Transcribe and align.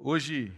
Hoje, 0.00 0.56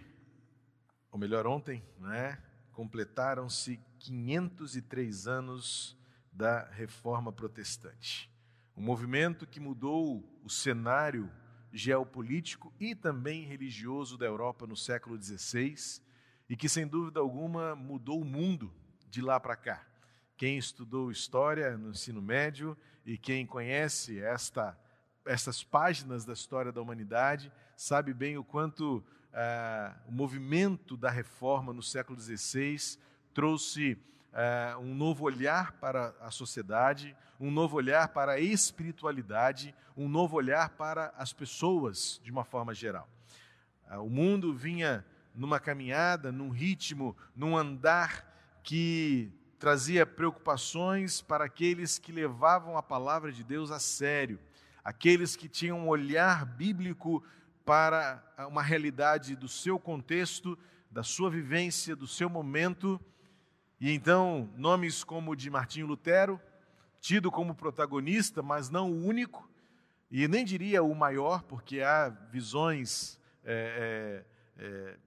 ou 1.11 1.19
melhor, 1.19 1.47
ontem, 1.47 1.83
né, 1.99 2.39
completaram-se 2.73 3.81
503 3.99 5.27
anos 5.27 5.97
da 6.31 6.69
Reforma 6.69 7.33
Protestante. 7.33 8.31
Um 8.77 8.83
movimento 8.83 9.47
que 9.47 9.59
mudou 9.59 10.23
o 10.45 10.51
cenário 10.51 11.33
geopolítico 11.73 12.71
e 12.79 12.95
também 12.95 13.47
religioso 13.47 14.19
da 14.19 14.27
Europa 14.27 14.67
no 14.67 14.77
século 14.77 15.21
XVI 15.21 16.03
e 16.47 16.55
que, 16.55 16.69
sem 16.69 16.87
dúvida 16.87 17.19
alguma, 17.19 17.75
mudou 17.75 18.21
o 18.21 18.27
mundo 18.27 18.71
de 19.09 19.23
lá 19.23 19.41
para 19.41 19.57
cá. 19.57 19.87
Quem 20.37 20.59
estudou 20.59 21.11
história 21.11 21.79
no 21.79 21.93
ensino 21.93 22.21
médio 22.21 22.77
e 23.07 23.17
quem 23.17 23.47
conhece 23.47 24.21
esta, 24.21 24.79
estas 25.27 25.63
páginas 25.63 26.25
da 26.25 26.33
história 26.33 26.73
da 26.73 26.81
humanidade 26.81 27.53
sabe 27.77 28.13
bem 28.13 28.37
o 28.39 28.45
quanto 28.45 29.05
ah, 29.33 29.95
o 30.07 30.13
movimento 30.13 30.97
da 30.97 31.11
reforma 31.11 31.73
no 31.73 31.83
século 31.83 32.19
XVI 32.19 32.99
trouxe 33.33 33.99
ah, 34.33 34.77
um 34.79 34.95
novo 34.95 35.25
olhar 35.25 35.73
para 35.73 36.15
a 36.21 36.31
sociedade, 36.31 37.17
um 37.39 37.51
novo 37.51 37.77
olhar 37.77 38.09
para 38.09 38.33
a 38.33 38.41
espiritualidade, 38.41 39.75
um 39.97 40.09
novo 40.09 40.37
olhar 40.37 40.71
para 40.71 41.13
as 41.17 41.33
pessoas 41.33 42.21
de 42.23 42.31
uma 42.31 42.45
forma 42.45 42.75
geral. 42.75 43.09
Ah, 43.89 44.01
o 44.01 44.09
mundo 44.09 44.55
vinha 44.55 45.05
numa 45.35 45.61
caminhada, 45.61 46.33
num 46.33 46.51
ritmo, 46.51 47.17
num 47.35 47.57
andar 47.57 48.27
que 48.63 49.33
trazia 49.59 50.07
preocupações 50.07 51.21
para 51.21 51.45
aqueles 51.45 51.99
que 51.99 52.11
levavam 52.11 52.77
a 52.77 52.83
palavra 52.83 53.31
de 53.31 53.45
Deus 53.45 53.71
a 53.71 53.79
sério, 53.79 54.39
aqueles 54.85 55.37
que 55.37 55.49
tinham 55.49 55.81
um 55.81 55.89
olhar 55.89 56.45
bíblico 56.45 57.23
para 57.65 58.23
uma 58.49 58.63
realidade 58.63 59.37
do 59.37 59.49
seu 59.49 59.79
contexto, 59.79 60.59
da 60.91 61.03
sua 61.03 61.31
vivência, 61.31 61.95
do 61.95 62.07
seu 62.07 62.29
momento. 62.29 63.01
E 63.81 63.93
então, 63.93 64.51
nomes 64.57 65.05
como 65.05 65.33
o 65.33 65.37
de 65.37 65.49
Martinho 65.49 65.87
Lutero, 65.87 66.41
tido 67.01 67.31
como 67.31 67.55
protagonista, 67.55 68.43
mas 68.43 68.69
não 68.69 68.91
o 68.91 69.07
único, 69.07 69.49
e 70.11 70.27
nem 70.27 70.45
diria 70.45 70.83
o 70.83 70.95
maior, 70.95 71.45
porque 71.45 71.81
há 71.81 72.09
visões 72.09 73.19
é, 73.45 74.25
é, 74.59 74.65
é, 74.65 74.99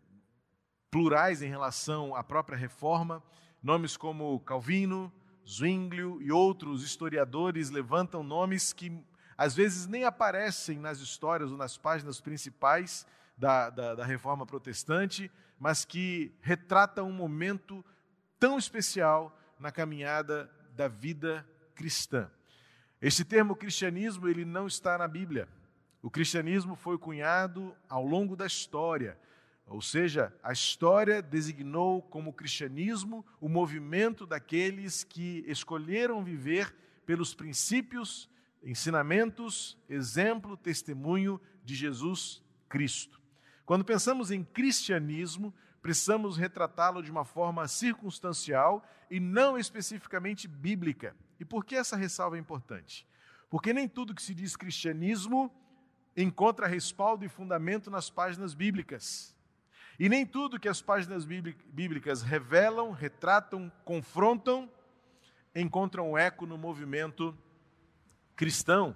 plurais 0.89 1.42
em 1.42 1.50
relação 1.50 2.16
à 2.16 2.23
própria 2.23 2.58
reforma. 2.58 3.22
Nomes 3.61 3.98
como 3.98 4.39
Calvino, 4.39 5.11
Zwinglio 5.48 6.22
e 6.22 6.31
outros 6.31 6.83
historiadores 6.83 7.70
levantam 7.70 8.23
nomes 8.23 8.72
que 8.72 8.89
às 9.38 9.56
vezes 9.56 9.88
nem 9.88 10.03
aparecem 10.03 10.80
nas 10.80 11.00
histórias 11.00 11.52
ou 11.52 11.58
nas 11.58 11.78
páginas 11.78 12.22
principais 12.22 13.06
da, 13.38 13.70
da, 13.70 13.95
da 13.95 14.06
reforma 14.06 14.45
protestante, 14.45 15.31
mas 15.59 15.86
que 15.86 16.34
retratam 16.42 17.09
um 17.09 17.14
momento 17.14 17.84
tão 18.39 18.58
especial 18.58 19.38
na 19.59 19.72
caminhada 19.72 20.50
da 20.76 20.88
vida 20.88 21.48
cristã. 21.76 22.30
Esse 23.02 23.26
termo 23.26 23.56
cristianismo 23.56 24.28
ele 24.28 24.45
não 24.45 24.67
está 24.67 24.98
na 24.98 25.08
Bíblia. 25.08 25.48
O 26.02 26.09
cristianismo 26.09 26.76
foi 26.76 26.98
cunhado 26.98 27.76
ao 27.88 28.06
longo 28.06 28.36
da 28.36 28.45
história, 28.45 29.17
ou 29.66 29.81
seja, 29.81 30.34
a 30.44 30.52
história 30.52 31.22
designou 31.22 32.02
como 32.02 32.34
cristianismo 32.34 33.26
o 33.39 33.48
movimento 33.48 34.26
daqueles 34.26 35.04
que 35.04 35.44
escolheram 35.48 36.23
viver 36.23 36.76
pelos 37.06 37.34
princípios 37.34 38.30
ensinamentos, 38.64 39.78
exemplo, 39.89 40.56
testemunho 40.56 41.39
de 41.64 41.75
Jesus 41.75 42.42
Cristo. 42.70 43.22
Quando 43.66 43.86
pensamos 43.86 44.31
em 44.31 44.44
cristianismo, 44.44 45.53
precisamos 45.81 46.38
retratá-lo 46.38 47.02
de 47.03 47.11
uma 47.11 47.25
forma 47.25 47.67
circunstancial 47.67 48.86
e 49.09 49.20
não 49.20 49.58
especificamente 49.58 50.47
bíblica. 50.47 51.16
E 51.39 51.45
por 51.45 51.66
que 51.66 51.75
essa 51.75 51.98
ressalva 51.98 52.38
é 52.38 52.39
importante? 52.39 53.08
Porque 53.49 53.73
nem 53.73 53.88
tudo 53.88 54.15
que 54.15 54.23
se 54.23 54.33
diz 54.33 54.55
cristianismo 54.55 55.54
encontra 56.15 56.67
respaldo 56.67 57.26
e 57.26 57.30
fundamento 57.30 57.92
nas 57.92 58.09
páginas 58.09 58.54
bíblicas. 58.54 59.36
E 59.99 60.09
nem 60.09 60.26
tudo 60.26 60.59
que 60.59 60.67
as 60.67 60.82
páginas 60.82 61.26
bíblicas 61.26 62.21
revelam, 62.21 62.92
retratam, 62.92 63.71
confrontam, 63.86 64.70
encontram 65.55 66.17
eco 66.17 66.45
no 66.45 66.58
movimento 66.58 67.38
cristão 68.36 68.95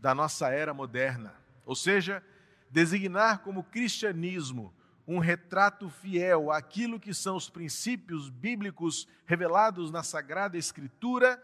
da 0.00 0.14
nossa 0.14 0.48
era 0.48 0.72
moderna. 0.72 1.34
Ou 1.64 1.74
seja, 1.74 2.22
designar 2.70 3.40
como 3.40 3.64
cristianismo 3.64 4.74
um 5.06 5.18
retrato 5.18 5.88
fiel 5.88 6.52
àquilo 6.52 7.00
que 7.00 7.14
são 7.14 7.34
os 7.36 7.48
princípios 7.48 8.28
bíblicos 8.28 9.08
revelados 9.24 9.90
na 9.90 10.02
Sagrada 10.02 10.58
Escritura 10.58 11.42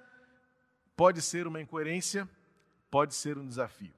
pode 0.95 1.23
ser 1.23 1.47
uma 1.47 1.61
incoerência, 1.61 2.29
pode 2.91 3.15
ser 3.15 3.39
um 3.39 3.47
desafio. 3.47 3.93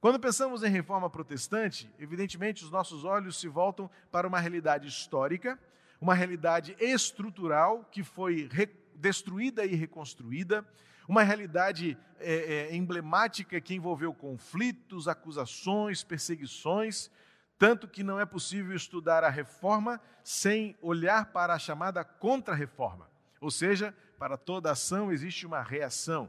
Quando 0.00 0.18
pensamos 0.18 0.64
em 0.64 0.70
reforma 0.70 1.08
protestante, 1.08 1.88
evidentemente 1.98 2.64
os 2.64 2.70
nossos 2.70 3.04
olhos 3.04 3.38
se 3.38 3.46
voltam 3.46 3.88
para 4.10 4.26
uma 4.26 4.40
realidade 4.40 4.88
histórica, 4.88 5.58
uma 6.00 6.14
realidade 6.14 6.74
estrutural 6.80 7.84
que 7.84 8.02
foi 8.02 8.48
destruída 8.94 9.64
e 9.64 9.76
reconstruída, 9.76 10.66
uma 11.08 11.22
realidade 11.22 11.98
é, 12.18 12.34
é, 12.70 12.76
emblemática 12.76 13.60
que 13.60 13.74
envolveu 13.74 14.14
conflitos, 14.14 15.08
acusações, 15.08 16.02
perseguições, 16.02 17.10
tanto 17.58 17.86
que 17.86 18.02
não 18.02 18.18
é 18.18 18.26
possível 18.26 18.74
estudar 18.74 19.24
a 19.24 19.28
reforma 19.28 20.00
sem 20.24 20.76
olhar 20.80 21.26
para 21.26 21.54
a 21.54 21.58
chamada 21.58 22.04
contra-reforma. 22.04 23.10
Ou 23.40 23.50
seja, 23.50 23.94
para 24.18 24.36
toda 24.36 24.70
ação 24.70 25.12
existe 25.12 25.46
uma 25.46 25.62
reação. 25.62 26.28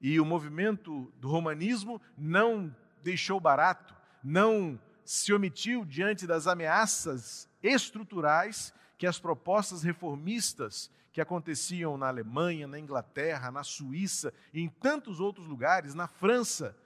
E 0.00 0.18
o 0.20 0.24
movimento 0.24 1.12
do 1.18 1.28
romanismo 1.28 2.00
não 2.18 2.74
deixou 3.02 3.38
barato, 3.38 3.94
não 4.22 4.80
se 5.04 5.32
omitiu 5.32 5.84
diante 5.84 6.26
das 6.26 6.46
ameaças 6.46 7.48
estruturais 7.62 8.74
que 8.98 9.06
as 9.06 9.18
propostas 9.18 9.82
reformistas 9.82 10.90
que 11.12 11.20
aconteciam 11.20 11.98
na 11.98 12.08
Alemanha, 12.08 12.66
na 12.66 12.78
Inglaterra, 12.78 13.50
na 13.50 13.62
Suíça 13.62 14.32
e 14.52 14.60
em 14.62 14.68
tantos 14.68 15.20
outros 15.20 15.46
lugares, 15.46 15.94
na 15.94 16.08
França, 16.08 16.76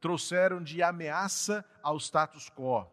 trouxeram 0.00 0.62
de 0.62 0.82
ameaça 0.82 1.64
ao 1.82 1.98
status 1.98 2.50
quo, 2.50 2.86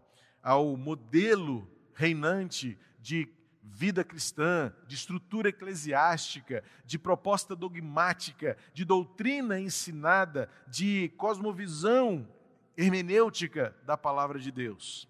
ao 0.44 0.75
modelo 0.75 1.68
reinante 1.94 2.78
de 3.00 3.28
vida 3.63 4.03
cristã, 4.03 4.74
de 4.85 4.96
estrutura 4.96 5.50
eclesiástica, 5.50 6.63
de 6.85 7.00
proposta 7.00 7.56
dogmática, 7.56 8.57
de 8.74 8.84
doutrina 8.84 9.59
ensinada, 9.59 10.50
de 10.68 11.09
cosmovisão 11.18 12.28
hermenêutica 12.75 13.75
da 13.85 13.96
palavra 13.96 14.40
de 14.40 14.51
Deus. 14.51 15.07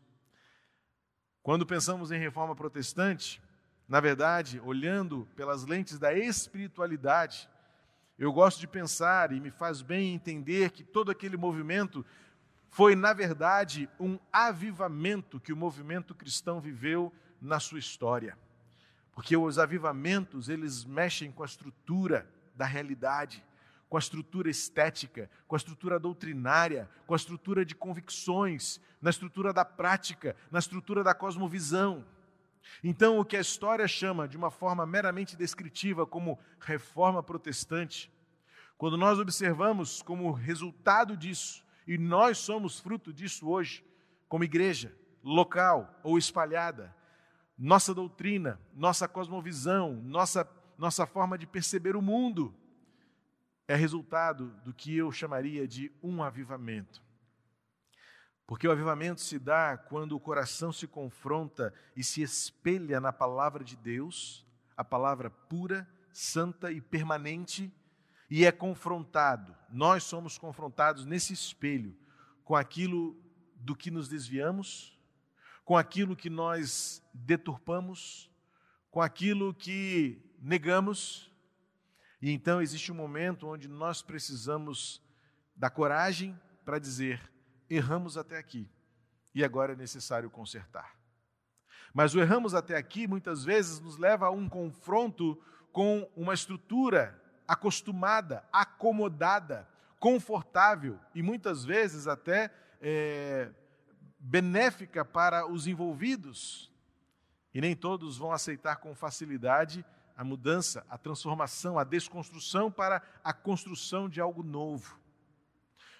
Quando 1.41 1.65
pensamos 1.65 2.11
em 2.11 2.19
reforma 2.19 2.55
protestante, 2.55 3.41
na 3.91 3.99
verdade, 3.99 4.57
olhando 4.63 5.27
pelas 5.35 5.65
lentes 5.65 5.99
da 5.99 6.13
espiritualidade, 6.13 7.49
eu 8.17 8.31
gosto 8.31 8.57
de 8.57 8.65
pensar 8.65 9.33
e 9.33 9.41
me 9.41 9.51
faz 9.51 9.81
bem 9.81 10.13
entender 10.13 10.71
que 10.71 10.81
todo 10.81 11.11
aquele 11.11 11.35
movimento 11.35 12.05
foi, 12.69 12.95
na 12.95 13.11
verdade, 13.11 13.89
um 13.99 14.17
avivamento 14.31 15.41
que 15.41 15.51
o 15.51 15.57
movimento 15.57 16.15
cristão 16.15 16.61
viveu 16.61 17.11
na 17.41 17.59
sua 17.59 17.79
história. 17.79 18.37
Porque 19.11 19.35
os 19.35 19.59
avivamentos, 19.59 20.47
eles 20.47 20.85
mexem 20.85 21.29
com 21.29 21.43
a 21.43 21.45
estrutura 21.45 22.25
da 22.55 22.65
realidade, 22.65 23.43
com 23.89 23.97
a 23.97 23.99
estrutura 23.99 24.49
estética, 24.49 25.29
com 25.45 25.53
a 25.53 25.57
estrutura 25.57 25.99
doutrinária, 25.99 26.89
com 27.05 27.13
a 27.13 27.17
estrutura 27.17 27.65
de 27.65 27.75
convicções, 27.75 28.79
na 29.01 29.09
estrutura 29.09 29.51
da 29.51 29.65
prática, 29.65 30.33
na 30.49 30.59
estrutura 30.59 31.03
da 31.03 31.13
cosmovisão. 31.13 32.05
Então, 32.83 33.19
o 33.19 33.25
que 33.25 33.37
a 33.37 33.41
história 33.41 33.87
chama 33.87 34.27
de 34.27 34.37
uma 34.37 34.51
forma 34.51 34.85
meramente 34.85 35.35
descritiva 35.35 36.05
como 36.05 36.39
reforma 36.59 37.21
protestante, 37.21 38.11
quando 38.77 38.97
nós 38.97 39.19
observamos 39.19 40.01
como 40.01 40.31
resultado 40.31 41.15
disso, 41.15 41.63
e 41.87 41.97
nós 41.97 42.37
somos 42.37 42.79
fruto 42.79 43.11
disso 43.13 43.47
hoje, 43.49 43.83
como 44.27 44.43
igreja, 44.43 44.95
local 45.23 45.99
ou 46.03 46.17
espalhada, 46.17 46.95
nossa 47.57 47.93
doutrina, 47.93 48.59
nossa 48.73 49.07
cosmovisão, 49.07 49.93
nossa, 50.03 50.49
nossa 50.77 51.05
forma 51.05 51.37
de 51.37 51.45
perceber 51.45 51.95
o 51.95 52.01
mundo, 52.01 52.55
é 53.67 53.75
resultado 53.75 54.47
do 54.63 54.73
que 54.73 54.97
eu 54.97 55.11
chamaria 55.11 55.67
de 55.67 55.91
um 56.01 56.23
avivamento. 56.23 57.03
Porque 58.51 58.67
o 58.67 58.71
avivamento 58.73 59.21
se 59.21 59.39
dá 59.39 59.77
quando 59.77 60.11
o 60.11 60.19
coração 60.19 60.73
se 60.73 60.85
confronta 60.85 61.73
e 61.95 62.03
se 62.03 62.21
espelha 62.21 62.99
na 62.99 63.13
palavra 63.13 63.63
de 63.63 63.77
Deus, 63.77 64.45
a 64.75 64.83
palavra 64.83 65.29
pura, 65.29 65.87
santa 66.11 66.69
e 66.69 66.81
permanente, 66.81 67.73
e 68.29 68.43
é 68.43 68.51
confrontado. 68.51 69.55
Nós 69.69 70.03
somos 70.03 70.37
confrontados 70.37 71.05
nesse 71.05 71.31
espelho 71.31 71.95
com 72.43 72.53
aquilo 72.53 73.15
do 73.55 73.73
que 73.73 73.89
nos 73.89 74.09
desviamos, 74.09 74.99
com 75.63 75.77
aquilo 75.77 76.13
que 76.13 76.29
nós 76.29 77.01
deturpamos, 77.13 78.29
com 78.89 79.01
aquilo 79.01 79.53
que 79.53 80.21
negamos. 80.41 81.31
E 82.21 82.29
então 82.31 82.61
existe 82.61 82.91
um 82.91 82.95
momento 82.95 83.47
onde 83.47 83.69
nós 83.69 84.01
precisamos 84.01 85.01
da 85.55 85.69
coragem 85.69 86.37
para 86.65 86.79
dizer: 86.79 87.31
erramos 87.75 88.17
até 88.17 88.37
aqui 88.37 88.69
e 89.33 89.43
agora 89.43 89.73
é 89.73 89.75
necessário 89.75 90.29
consertar. 90.29 90.95
Mas 91.93 92.13
o 92.13 92.19
erramos 92.19 92.53
até 92.53 92.75
aqui 92.75 93.07
muitas 93.07 93.43
vezes 93.43 93.79
nos 93.79 93.97
leva 93.97 94.27
a 94.27 94.31
um 94.31 94.47
confronto 94.47 95.41
com 95.71 96.09
uma 96.15 96.33
estrutura 96.33 97.19
acostumada, 97.47 98.43
acomodada, 98.51 99.67
confortável 99.99 100.99
e 101.13 101.21
muitas 101.21 101.63
vezes 101.63 102.07
até 102.07 102.51
é, 102.81 103.49
benéfica 104.19 105.03
para 105.03 105.45
os 105.45 105.67
envolvidos. 105.67 106.71
E 107.53 107.59
nem 107.59 107.75
todos 107.75 108.17
vão 108.17 108.31
aceitar 108.31 108.77
com 108.77 108.95
facilidade 108.95 109.85
a 110.15 110.23
mudança, 110.23 110.85
a 110.89 110.97
transformação, 110.97 111.79
a 111.79 111.83
desconstrução 111.83 112.71
para 112.71 113.01
a 113.23 113.33
construção 113.33 114.07
de 114.07 114.21
algo 114.21 114.43
novo. 114.43 114.99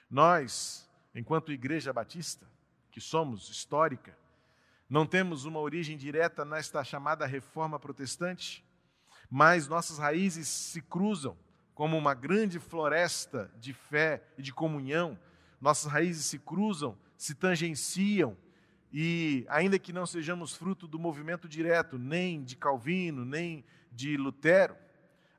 Nós, 0.09 0.89
enquanto 1.13 1.51
Igreja 1.51 1.91
Batista, 1.93 2.47
que 2.91 3.01
somos 3.01 3.49
histórica, 3.49 4.17
não 4.89 5.05
temos 5.05 5.45
uma 5.45 5.59
origem 5.59 5.97
direta 5.97 6.43
nesta 6.43 6.83
chamada 6.83 7.25
reforma 7.25 7.79
protestante, 7.79 8.65
mas 9.29 9.67
nossas 9.67 9.97
raízes 9.97 10.47
se 10.47 10.81
cruzam 10.81 11.37
como 11.73 11.97
uma 11.97 12.13
grande 12.13 12.59
floresta 12.59 13.49
de 13.57 13.73
fé 13.73 14.21
e 14.37 14.41
de 14.41 14.53
comunhão. 14.53 15.17
Nossas 15.61 15.91
raízes 15.91 16.25
se 16.25 16.37
cruzam, 16.37 16.97
se 17.17 17.33
tangenciam, 17.33 18.35
e 18.91 19.45
ainda 19.47 19.79
que 19.79 19.93
não 19.93 20.05
sejamos 20.05 20.53
fruto 20.53 20.85
do 20.85 20.99
movimento 20.99 21.47
direto, 21.47 21.97
nem 21.97 22.43
de 22.43 22.57
Calvino, 22.57 23.23
nem 23.23 23.63
de 23.91 24.17
Lutero, 24.17 24.75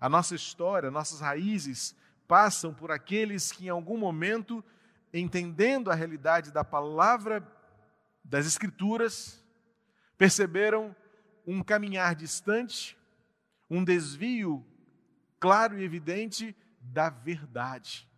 a 0.01 0.09
nossa 0.09 0.35
história, 0.35 0.91
nossas 0.91 1.21
raízes 1.21 1.95
passam 2.27 2.73
por 2.73 2.91
aqueles 2.91 3.53
que 3.53 3.67
em 3.67 3.69
algum 3.69 3.97
momento, 3.97 4.65
entendendo 5.13 5.91
a 5.91 5.95
realidade 5.95 6.51
da 6.51 6.65
palavra 6.65 7.47
das 8.25 8.47
Escrituras, 8.47 9.43
perceberam 10.17 10.95
um 11.47 11.63
caminhar 11.63 12.15
distante, 12.15 12.97
um 13.69 13.85
desvio 13.85 14.65
claro 15.39 15.79
e 15.79 15.85
evidente 15.85 16.57
da 16.81 17.11
verdade. 17.11 18.09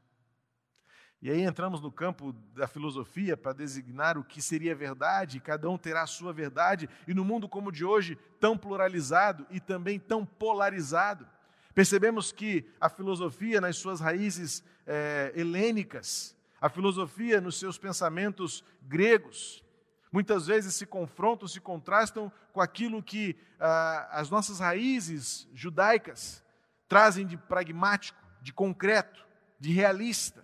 E 1.24 1.30
aí 1.30 1.40
entramos 1.40 1.80
no 1.80 1.90
campo 1.90 2.34
da 2.54 2.66
filosofia 2.66 3.34
para 3.34 3.54
designar 3.54 4.18
o 4.18 4.24
que 4.24 4.42
seria 4.42 4.74
verdade, 4.74 5.40
cada 5.40 5.70
um 5.70 5.78
terá 5.78 6.02
a 6.02 6.06
sua 6.06 6.34
verdade, 6.34 6.86
e 7.08 7.14
no 7.14 7.24
mundo 7.24 7.48
como 7.48 7.72
de 7.72 7.82
hoje, 7.82 8.18
tão 8.38 8.58
pluralizado 8.58 9.46
e 9.50 9.58
também 9.58 9.98
tão 9.98 10.26
polarizado, 10.26 11.26
percebemos 11.74 12.30
que 12.30 12.70
a 12.78 12.90
filosofia, 12.90 13.58
nas 13.58 13.76
suas 13.76 14.00
raízes 14.00 14.62
é, 14.86 15.32
helênicas, 15.34 16.36
a 16.64 16.70
filosofia 16.70 17.42
nos 17.42 17.58
seus 17.58 17.76
pensamentos 17.76 18.64
gregos, 18.80 19.62
muitas 20.10 20.46
vezes 20.46 20.74
se 20.74 20.86
confrontam, 20.86 21.46
se 21.46 21.60
contrastam 21.60 22.32
com 22.54 22.60
aquilo 22.62 23.02
que 23.02 23.36
ah, 23.60 24.08
as 24.12 24.30
nossas 24.30 24.60
raízes 24.60 25.46
judaicas 25.52 26.42
trazem 26.88 27.26
de 27.26 27.36
pragmático, 27.36 28.18
de 28.40 28.50
concreto, 28.50 29.26
de 29.60 29.74
realista, 29.74 30.42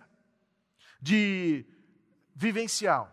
de 1.01 1.65
vivencial. 2.35 3.11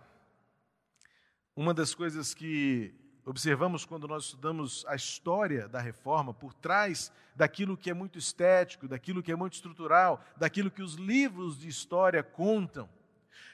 Uma 1.56 1.72
das 1.72 1.94
coisas 1.94 2.34
que 2.34 2.94
observamos 3.24 3.86
quando 3.86 4.06
nós 4.06 4.24
estudamos 4.24 4.84
a 4.86 4.94
história 4.94 5.66
da 5.66 5.80
reforma, 5.80 6.34
por 6.34 6.52
trás 6.52 7.10
daquilo 7.34 7.74
que 7.74 7.88
é 7.88 7.94
muito 7.94 8.18
estético, 8.18 8.86
daquilo 8.86 9.22
que 9.22 9.32
é 9.32 9.36
muito 9.36 9.54
estrutural, 9.54 10.22
daquilo 10.36 10.70
que 10.70 10.82
os 10.82 10.96
livros 10.96 11.58
de 11.58 11.68
história 11.68 12.22
contam, 12.22 12.86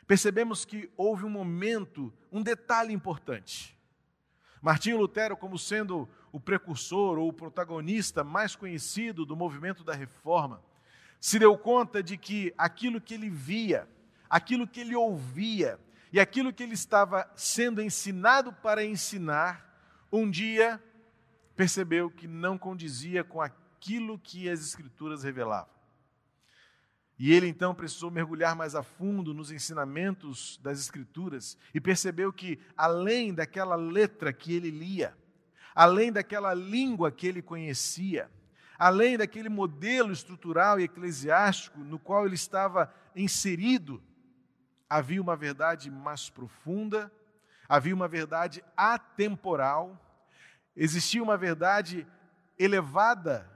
percebemos 0.07 0.65
que 0.65 0.91
houve 0.97 1.25
um 1.25 1.31
momento, 1.31 2.13
um 2.31 2.43
detalhe 2.43 2.93
importante. 2.93 3.77
Martinho 4.61 4.97
Lutero, 4.97 5.37
como 5.37 5.59
sendo 5.59 6.09
o 6.33 6.41
precursor 6.41 7.19
ou 7.19 7.29
o 7.29 7.33
protagonista 7.33 8.25
mais 8.25 8.57
conhecido 8.57 9.27
do 9.27 9.37
movimento 9.37 9.85
da 9.85 9.93
reforma, 9.93 10.63
se 11.21 11.39
deu 11.39 11.57
conta 11.57 12.03
de 12.03 12.17
que 12.17 12.53
aquilo 12.57 13.01
que 13.01 13.15
ele 13.15 13.29
via, 13.29 13.89
aquilo 14.29 14.67
que 14.67 14.81
ele 14.81 14.95
ouvia 14.95 15.79
e 16.13 16.21
aquilo 16.21 16.53
que 16.53 16.63
ele 16.63 16.75
estava 16.75 17.31
sendo 17.35 17.83
ensinado 17.83 18.53
para 18.53 18.85
ensinar, 18.85 19.65
um 20.13 20.31
dia 20.31 20.83
percebeu 21.57 22.11
que 22.11 22.27
não 22.27 22.57
condizia 22.57 23.25
com 23.25 23.41
aquilo 23.41 24.19
que 24.19 24.49
as 24.49 24.61
Escrituras 24.61 25.23
revelavam. 25.25 25.74
E 27.19 27.33
ele 27.33 27.47
então 27.47 27.75
precisou 27.75 28.11
mergulhar 28.11 28.57
mais 28.57 28.75
a 28.75 28.83
fundo 28.83 29.33
nos 29.33 29.53
ensinamentos 29.53 30.59
das 30.63 30.81
Escrituras 30.81 31.57
e 31.73 31.81
percebeu 31.81 32.33
que, 32.33 32.59
além 32.77 33.33
daquela 33.33 33.77
letra 33.77 34.33
que 34.33 34.53
ele 34.53 34.71
lia, 34.71 35.17
além 35.75 36.11
daquela 36.11 36.53
língua 36.53 37.13
que 37.13 37.27
ele 37.27 37.41
conhecia, 37.41 38.29
além 38.77 39.17
daquele 39.17 39.49
modelo 39.49 40.13
estrutural 40.13 40.81
e 40.81 40.85
eclesiástico 40.85 41.79
no 41.79 41.99
qual 41.99 42.27
ele 42.27 42.35
estava 42.35 42.93
inserido, 43.15 44.03
havia 44.91 45.23
uma 45.23 45.37
verdade 45.37 45.91
mais 45.91 46.29
profunda, 46.29 47.13
havia 47.69 47.95
uma 47.95 48.09
verdade 48.09 48.63
atemporal, 48.77 50.01
existia 50.77 51.23
uma 51.23 51.37
verdade 51.37 52.07
elevada, 52.59 53.49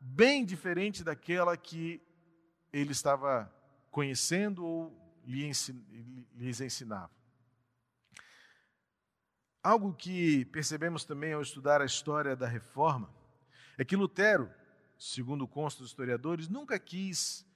bem 0.00 0.44
diferente 0.44 1.02
daquela 1.04 1.56
que 1.56 2.03
ele 2.74 2.90
estava 2.90 3.48
conhecendo 3.90 4.66
ou 4.66 5.22
lhes 5.24 6.60
ensinava. 6.60 7.10
Algo 9.62 9.94
que 9.94 10.44
percebemos 10.46 11.04
também 11.04 11.32
ao 11.32 11.40
estudar 11.40 11.80
a 11.80 11.86
história 11.86 12.34
da 12.34 12.48
reforma 12.48 13.08
é 13.78 13.84
que 13.84 13.96
Lutero, 13.96 14.50
segundo 14.98 15.46
consta 15.46 15.80
dos 15.82 15.90
historiadores, 15.90 16.48
nunca 16.48 16.78
quis 16.78 17.46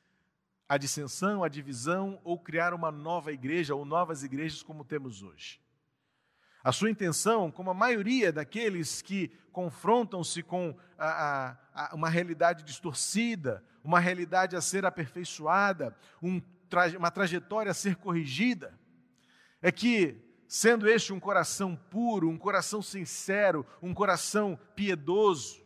a 0.69 0.79
dissensão, 0.79 1.43
a 1.43 1.49
divisão 1.49 2.21
ou 2.23 2.39
criar 2.39 2.73
uma 2.73 2.93
nova 2.93 3.33
igreja 3.33 3.75
ou 3.75 3.85
novas 3.85 4.23
igrejas 4.23 4.63
como 4.63 4.85
temos 4.85 5.23
hoje. 5.23 5.61
A 6.63 6.71
sua 6.71 6.91
intenção, 6.91 7.51
como 7.51 7.71
a 7.71 7.75
maioria 7.75 8.33
daqueles 8.33 9.03
que 9.03 9.29
confrontam-se 9.51 10.43
com 10.43 10.79
a, 10.97 11.57
a, 11.75 11.91
a 11.91 11.95
uma 11.95 12.09
realidade 12.09 12.63
distorcida, 12.63 13.65
uma 13.89 14.01
realidade 14.01 14.55
a 14.55 14.61
ser 14.61 14.85
aperfeiçoada, 14.85 15.97
um, 16.23 16.43
uma 16.99 17.11
trajetória 17.11 17.71
a 17.71 17.75
ser 17.75 17.97
corrigida, 17.97 18.79
é 19.63 19.73
que, 19.73 20.23
sendo 20.47 20.87
este 20.87 21.11
um 21.11 21.19
coração 21.19 21.75
puro, 21.75 22.29
um 22.29 22.37
coração 22.37 22.83
sincero, 22.83 23.65
um 23.81 23.95
coração 23.95 24.61
piedoso, 24.77 25.63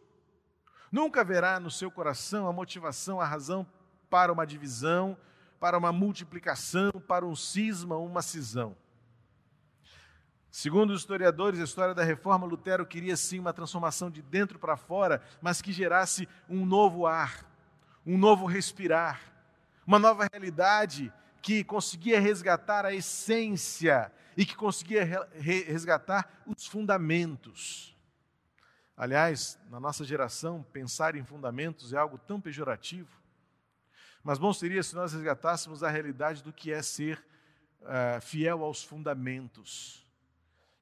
nunca 0.93 1.23
haverá 1.23 1.59
no 1.59 1.69
seu 1.69 1.91
coração 1.91 2.47
a 2.47 2.53
motivação, 2.53 3.21
a 3.21 3.25
razão 3.25 3.67
para 4.09 4.33
uma 4.33 4.47
divisão, 4.47 5.19
para 5.59 5.77
uma 5.77 5.91
multiplicação, 5.91 6.93
para 6.93 7.27
um 7.27 7.35
cisma, 7.35 7.97
uma 7.97 8.23
cisão. 8.23 8.77
Segundo 10.49 10.93
os 10.93 11.01
historiadores, 11.01 11.59
a 11.59 11.65
história 11.65 11.93
da 11.93 12.05
reforma, 12.05 12.47
Lutero 12.47 12.87
queria 12.87 13.17
sim 13.17 13.41
uma 13.41 13.53
transformação 13.53 14.09
de 14.09 14.23
dentro 14.23 14.61
para 14.61 14.77
fora, 14.77 15.21
mas 15.41 15.61
que 15.61 15.73
gerasse 15.73 16.29
um 16.49 16.65
novo 16.65 17.05
ar, 17.05 17.51
um 18.05 18.19
novo 18.19 18.47
respirar, 18.47 19.21
uma 19.87 19.99
nova 19.99 20.29
realidade 20.31 21.13
que 21.41 21.65
conseguia 21.65 22.21
resgatar 22.21 22.85
a 22.85 22.95
essência 22.95 24.13
e 24.37 24.47
que 24.47 24.57
conseguia 24.57 25.29
resgatar 25.35 26.43
os 26.47 26.67
fundamentos. 26.67 27.97
Aliás, 28.97 29.59
na 29.69 29.81
nossa 29.81 30.05
geração, 30.05 30.65
pensar 30.73 31.17
em 31.17 31.25
fundamentos 31.25 31.93
é 31.93 31.97
algo 31.97 32.19
tão 32.19 32.41
pejorativo. 32.41 33.21
Mas 34.23 34.39
bom 34.39 34.53
seria 34.53 34.83
se 34.83 34.95
nós 34.95 35.13
resgatássemos 35.13 35.83
a 35.83 35.91
realidade 35.91 36.43
do 36.43 36.53
que 36.53 36.73
é 36.73 36.81
ser 36.81 37.25
uh, 37.81 38.21
fiel 38.21 38.63
aos 38.63 38.83
fundamentos, 38.83 40.07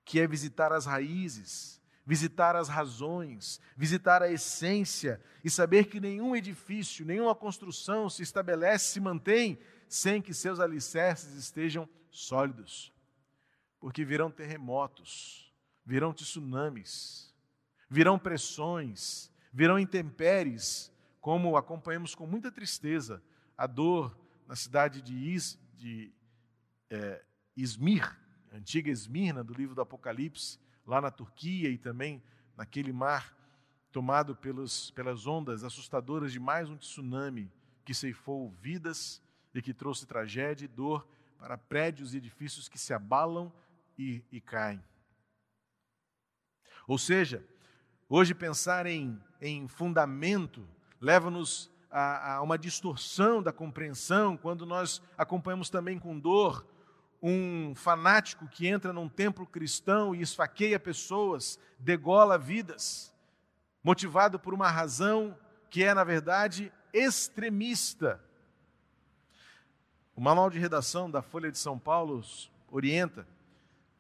que 0.05 0.21
é 0.21 0.27
visitar 0.27 0.73
as 0.73 0.85
raízes, 0.85 1.80
visitar 2.11 2.57
as 2.57 2.69
razões, 2.69 3.61
visitar 3.77 4.21
a 4.21 4.29
essência 4.29 5.23
e 5.45 5.49
saber 5.49 5.85
que 5.85 6.01
nenhum 6.01 6.35
edifício, 6.35 7.07
nenhuma 7.07 7.37
construção 7.37 8.11
se 8.11 8.21
estabelece, 8.21 8.87
se 8.87 8.99
mantém 8.99 9.61
sem 9.89 10.21
que 10.21 10.35
seus 10.35 10.59
alicerces 10.59 11.35
estejam 11.37 11.89
sólidos. 12.11 12.93
Porque 13.79 14.05
virão 14.05 14.29
terremotos, 14.29 15.55
virão 15.87 16.13
tsunamis, 16.13 17.33
virão 17.89 18.19
pressões, 18.19 19.31
virão 19.53 19.79
intempéries, 19.79 20.93
como 21.21 21.57
acompanhamos 21.57 22.13
com 22.17 22.27
muita 22.27 22.51
tristeza 22.51 23.23
a 23.57 23.69
dor 23.69 24.19
na 24.49 24.57
cidade 24.57 25.01
de, 25.01 25.15
Is, 25.33 25.57
de 25.77 26.13
é, 26.91 27.23
antiga 28.53 28.91
Esmirna, 28.91 29.45
do 29.45 29.55
livro 29.55 29.77
do 29.77 29.81
Apocalipse, 29.81 30.59
lá 30.87 31.01
na 31.01 31.11
Turquia 31.11 31.69
e 31.69 31.79
também 31.79 32.23
naquele 32.57 32.93
mar 32.93 33.37
tomado 33.93 34.37
pelos, 34.37 34.91
pelas 34.93 35.27
ondas 35.27 35.65
assustadoras 35.65 36.33
de 36.33 36.39
mais 36.39 36.69
um 36.69 36.77
tsunami 36.77 37.51
que 37.85 37.95
ceifou 37.95 38.51
vidas 38.61 39.21
e 39.55 39.61
que 39.61 39.75
trouxe 39.75 40.07
tragédia 40.07 40.65
e 40.65 40.69
dor 40.69 41.07
para 41.39 41.59
prédios 41.59 42.15
e 42.15 42.19
edifícios 42.19 42.69
que 42.69 42.79
se 42.79 42.93
abalam 42.93 43.53
e, 43.99 44.23
e 44.31 44.41
caem. 44.41 44.83
Ou 46.87 46.99
seja, 46.99 47.45
hoje 48.09 48.35
pensar 48.35 48.87
em, 48.87 49.21
em 49.41 49.67
fundamento 49.67 50.67
leva-nos 51.01 51.71
a, 51.91 52.35
a 52.35 52.43
uma 52.43 52.59
distorção 52.59 53.43
da 53.43 53.53
compreensão 53.53 54.37
quando 54.37 54.65
nós 54.65 55.03
acompanhamos 55.17 55.71
também 55.71 55.99
com 55.99 56.19
dor 56.19 56.67
um 57.23 57.75
fanático 57.75 58.49
que 58.49 58.67
entra 58.67 58.93
num 58.93 59.09
templo 59.09 59.47
cristão 59.47 60.15
e 60.15 60.23
esfaqueia 60.23 60.81
pessoas, 60.81 61.59
degola 61.79 62.39
vidas, 62.39 63.15
motivado 63.83 64.39
por 64.39 64.55
uma 64.55 64.71
razão 64.71 65.37
que 65.69 65.85
é, 65.85 65.93
na 65.95 66.05
verdade, 66.05 66.73
extremista. 66.93 68.23
O 70.17 70.21
manual 70.21 70.51
de 70.51 70.59
redação 70.59 71.11
da 71.11 71.23
Folha 71.23 71.51
de 71.51 71.59
São 71.59 71.79
Paulo 71.79 72.23
orienta 72.69 73.27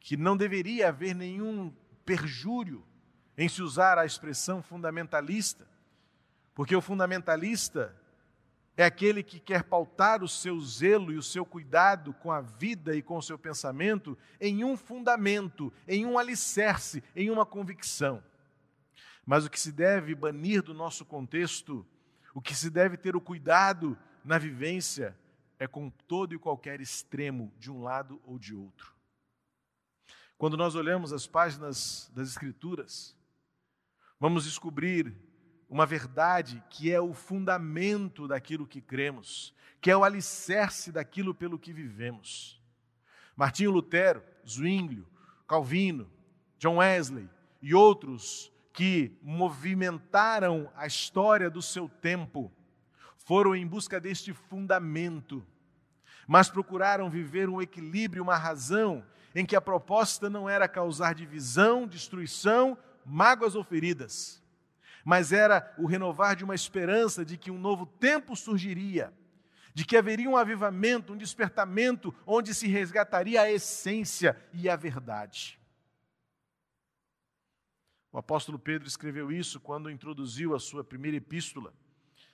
que 0.01 0.17
não 0.17 0.37
deveria 0.37 0.89
haver 0.89 1.15
nenhum 1.15 1.73
perjúrio 2.05 2.85
em 3.37 3.49
se 3.49 3.63
usar 3.63 3.99
a 3.99 4.05
expressão 4.05 4.63
fundamentalista, 4.63 5.67
porque 6.55 6.75
o 6.75 6.81
fundamentalista 6.81 7.95
é 8.81 8.85
aquele 8.87 9.23
que 9.23 9.39
quer 9.39 9.65
pautar 9.65 10.25
o 10.25 10.29
seu 10.29 10.59
zelo 10.59 11.13
e 11.13 11.19
o 11.19 11.23
seu 11.23 11.45
cuidado 11.45 12.15
com 12.15 12.33
a 12.33 12.41
vida 12.41 12.97
e 12.97 13.03
com 13.03 13.19
o 13.19 13.23
seu 13.23 13.39
pensamento 13.39 14.17
em 14.41 14.65
um 14.65 14.75
fundamento, 14.75 15.71
em 15.87 16.07
um 16.07 16.19
alicerce, 16.19 17.05
em 17.15 17.29
uma 17.29 17.45
convicção. 17.45 18.25
Mas 19.27 19.45
o 19.45 19.51
que 19.51 19.61
se 19.61 19.71
deve 19.71 20.15
banir 20.15 20.63
do 20.63 20.73
nosso 20.73 21.05
contexto, 21.05 21.87
o 22.33 22.41
que 22.41 22.55
se 22.55 22.71
deve 22.71 22.97
ter 22.97 23.15
o 23.15 23.21
cuidado 23.21 23.99
na 24.25 24.39
vivência, 24.39 25.15
é 25.59 25.67
com 25.67 25.91
todo 25.91 26.35
e 26.35 26.39
qualquer 26.39 26.81
extremo, 26.81 27.53
de 27.59 27.71
um 27.71 27.83
lado 27.83 28.19
ou 28.25 28.39
de 28.39 28.55
outro. 28.55 28.95
Quando 30.39 30.57
nós 30.57 30.75
olhamos 30.75 31.13
as 31.13 31.27
páginas 31.27 32.11
das 32.15 32.31
Escrituras, 32.31 33.15
vamos 34.19 34.45
descobrir 34.45 35.15
uma 35.71 35.87
verdade 35.87 36.61
que 36.69 36.93
é 36.93 37.01
o 37.01 37.15
fundamento 37.15 38.27
daquilo 38.27 38.67
que 38.67 38.81
cremos, 38.81 39.55
que 39.81 39.89
é 39.89 39.97
o 39.97 40.03
alicerce 40.03 40.91
daquilo 40.91 41.33
pelo 41.33 41.61
que 41.61 41.73
vivemos. 41.73 42.61
Martinho 43.37 43.71
Lutero, 43.71 44.21
Zwinglio, 44.47 45.07
Calvino, 45.47 46.11
John 46.59 46.79
Wesley 46.79 47.31
e 47.63 47.73
outros 47.73 48.53
que 48.73 49.17
movimentaram 49.23 50.69
a 50.75 50.89
história 50.89 51.49
do 51.49 51.63
seu 51.63 51.89
tempo 51.89 52.53
foram 53.17 53.55
em 53.55 53.67
busca 53.67 54.01
deste 54.01 54.33
fundamento, 54.35 55.47
mas 56.27 56.51
procuraram 56.51 57.09
viver 57.09 57.49
um 57.49 57.63
equilíbrio, 57.63 58.25
uma 58.25 58.37
razão 58.37 59.05
em 59.35 59.47
que 59.47 59.55
a 59.55 59.61
proposta 59.61 60.29
não 60.29 60.49
era 60.49 60.67
causar 60.67 61.15
divisão, 61.15 61.87
destruição, 61.87 62.77
mágoas 63.07 63.55
ou 63.55 63.63
feridas 63.63 64.41
mas 65.05 65.33
era 65.33 65.75
o 65.79 65.87
renovar 65.87 66.37
de 66.37 66.45
uma 66.45 66.55
esperança 66.55 67.25
de 67.25 67.37
que 67.37 67.51
um 67.51 67.59
novo 67.59 67.87
tempo 67.87 68.37
surgiria, 68.37 69.13
de 69.75 69.85
que 69.85 69.97
haveria 69.97 70.29
um 70.29 70.37
avivamento, 70.37 71.13
um 71.13 71.17
despertamento, 71.17 72.15
onde 72.27 72.55
se 72.55 72.67
resgataria 72.67 73.43
a 73.43 73.51
essência 73.51 74.37
e 74.53 74.69
a 74.69 74.77
verdade. 74.77 75.59
O 78.13 78.19
apóstolo 78.19 78.59
Pedro 78.59 78.89
escreveu 78.89 79.31
isso 79.31 79.61
quando 79.61 79.91
introduziu 79.91 80.55
a 80.55 80.61
sua 80.61 80.83
primeira 80.83 81.17
epístola, 81.17 81.73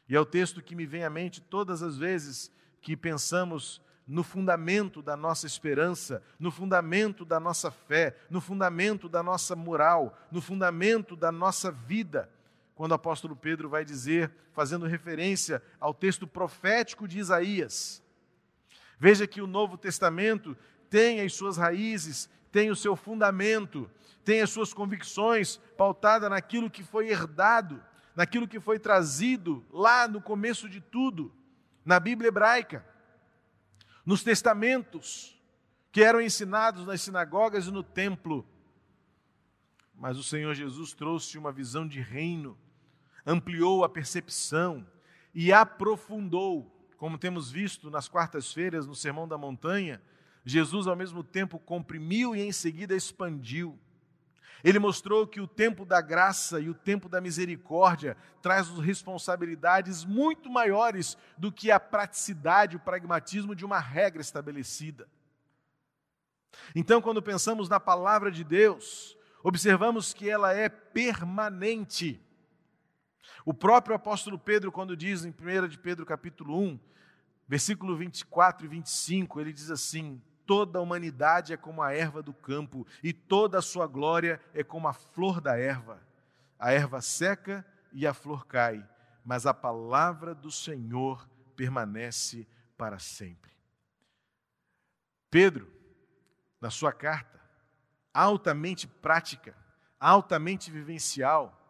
e 0.08 0.14
é 0.14 0.20
o 0.20 0.25
texto 0.25 0.62
que 0.62 0.75
me 0.75 0.87
vem 0.87 1.04
à 1.04 1.11
mente 1.11 1.40
todas 1.40 1.82
as 1.82 1.99
vezes 1.99 2.50
que 2.80 2.96
pensamos 2.96 3.82
no 4.06 4.23
fundamento 4.23 5.02
da 5.02 5.16
nossa 5.16 5.46
esperança, 5.46 6.23
no 6.38 6.50
fundamento 6.52 7.25
da 7.25 7.40
nossa 7.40 7.73
fé, 7.73 8.16
no 8.30 8.40
fundamento 8.40 9.08
da 9.08 9.20
nossa 9.20 9.56
moral, 9.56 10.16
no 10.30 10.40
fundamento 10.40 11.16
da 11.16 11.32
nossa 11.32 11.73
vida 11.73 12.30
quando 12.76 12.92
o 12.92 12.95
apóstolo 12.95 13.35
Pedro 13.35 13.71
vai 13.71 13.87
dizer, 13.87 14.30
fazendo 14.52 14.87
referência 14.87 15.62
ao 15.80 15.95
texto 15.95 16.26
profético 16.26 17.09
de 17.09 17.18
Isaías. 17.18 18.02
Veja 19.00 19.26
que 19.26 19.40
o 19.40 19.47
Novo 19.47 19.78
Testamento 19.78 20.54
tem 20.90 21.23
as 21.23 21.33
suas 21.33 21.56
raízes, 21.56 22.28
tem 22.52 22.71
o 22.71 22.76
seu 22.76 22.95
fundamento, 22.95 23.90
tem 24.23 24.42
as 24.42 24.50
suas 24.50 24.75
convicções 24.75 25.56
pautada 25.75 26.28
naquilo 26.28 26.71
que 26.71 26.85
foi 26.85 27.09
herdado, 27.09 27.83
naquilo 28.14 28.47
que 28.47 28.61
foi 28.61 28.78
trazido 28.78 29.64
lá 29.73 30.06
no 30.06 30.21
começo 30.21 30.68
de 30.68 30.80
tudo, 30.83 31.33
na 31.83 31.99
Bíblia 31.99 32.28
hebraica, 32.28 32.85
nos 34.04 34.23
testamentos 34.23 35.35
que 35.90 36.02
eram 36.02 36.21
ensinados 36.21 36.85
nas 36.85 37.00
sinagogas 37.00 37.68
e 37.68 37.71
no 37.71 37.83
templo. 37.83 38.47
Mas 39.95 40.18
o 40.18 40.23
Senhor 40.23 40.52
Jesus 40.52 40.92
trouxe 40.92 41.38
uma 41.38 41.50
visão 41.50 41.88
de 41.88 42.02
reino 42.02 42.56
ampliou 43.26 43.85
a 43.85 43.88
percepção 43.88 44.87
e 45.35 45.52
aprofundou, 45.52 46.73
como 46.97 47.18
temos 47.18 47.50
visto 47.50 47.90
nas 47.90 48.09
quartas-feiras 48.09 48.87
no 48.87 48.95
Sermão 48.95 49.26
da 49.26 49.37
Montanha, 49.37 50.00
Jesus 50.45 50.87
ao 50.87 50.95
mesmo 50.95 51.25
tempo 51.25 51.59
comprimiu 51.59 52.35
e 52.35 52.40
em 52.40 52.52
seguida 52.52 52.95
expandiu. 52.95 53.78
Ele 54.64 54.78
mostrou 54.78 55.26
que 55.26 55.40
o 55.40 55.47
tempo 55.47 55.85
da 55.85 56.00
graça 56.00 56.61
e 56.61 56.71
o 56.71 56.75
tempo 56.75 57.09
da 57.09 57.21
misericórdia 57.21 58.16
traz 58.40 58.68
responsabilidades 58.78 60.04
muito 60.04 60.49
maiores 60.49 61.16
do 61.37 61.52
que 61.52 61.71
a 61.71 61.78
praticidade, 61.78 62.76
o 62.76 62.80
pragmatismo 62.80 63.54
de 63.54 63.64
uma 63.64 63.78
regra 63.78 64.23
estabelecida. 64.23 65.09
Então, 66.75 67.02
quando 67.02 67.23
pensamos 67.23 67.68
na 67.68 67.78
palavra 67.78 68.30
de 68.30 68.42
Deus, 68.42 69.16
observamos 69.42 70.14
que 70.14 70.28
ela 70.28 70.54
é 70.54 70.68
permanente. 70.68 72.21
O 73.45 73.54
próprio 73.54 73.97
apóstolo 73.97 74.38
Pedro, 74.38 74.73
quando 74.73 74.97
diz 74.97 75.25
em 75.25 75.30
1 75.30 75.68
de 75.68 75.78
Pedro 75.78 76.04
capítulo 76.04 76.59
1, 76.59 76.78
versículo 77.49 77.97
24 77.97 78.66
e 78.66 78.68
25, 78.68 79.40
ele 79.40 79.52
diz 79.52 79.71
assim: 79.71 80.21
Toda 80.47 80.78
a 80.78 80.83
humanidade 80.83 81.52
é 81.52 81.56
como 81.56 81.83
a 81.83 81.92
erva 81.92 82.23
do 82.23 82.33
campo, 82.33 82.87
e 83.02 83.12
toda 83.12 83.59
a 83.59 83.62
sua 83.62 83.87
glória 83.87 84.40
é 84.54 84.62
como 84.62 84.88
a 84.88 84.92
flor 84.92 85.40
da 85.40 85.59
erva. 85.59 86.00
A 86.59 86.73
erva 86.73 87.00
seca 87.00 87.66
e 87.92 88.06
a 88.06 88.14
flor 88.14 88.47
cai, 88.47 88.87
mas 89.25 89.47
a 89.47 89.52
palavra 89.52 90.35
do 90.35 90.50
Senhor 90.50 91.28
permanece 91.54 92.47
para 92.76 92.99
sempre. 92.99 93.52
Pedro, 95.30 95.71
na 96.61 96.71
sua 96.71 96.92
carta, 96.92 97.40
altamente 98.12 98.87
prática, 98.87 99.56
altamente 99.99 100.71
vivencial, 100.71 101.65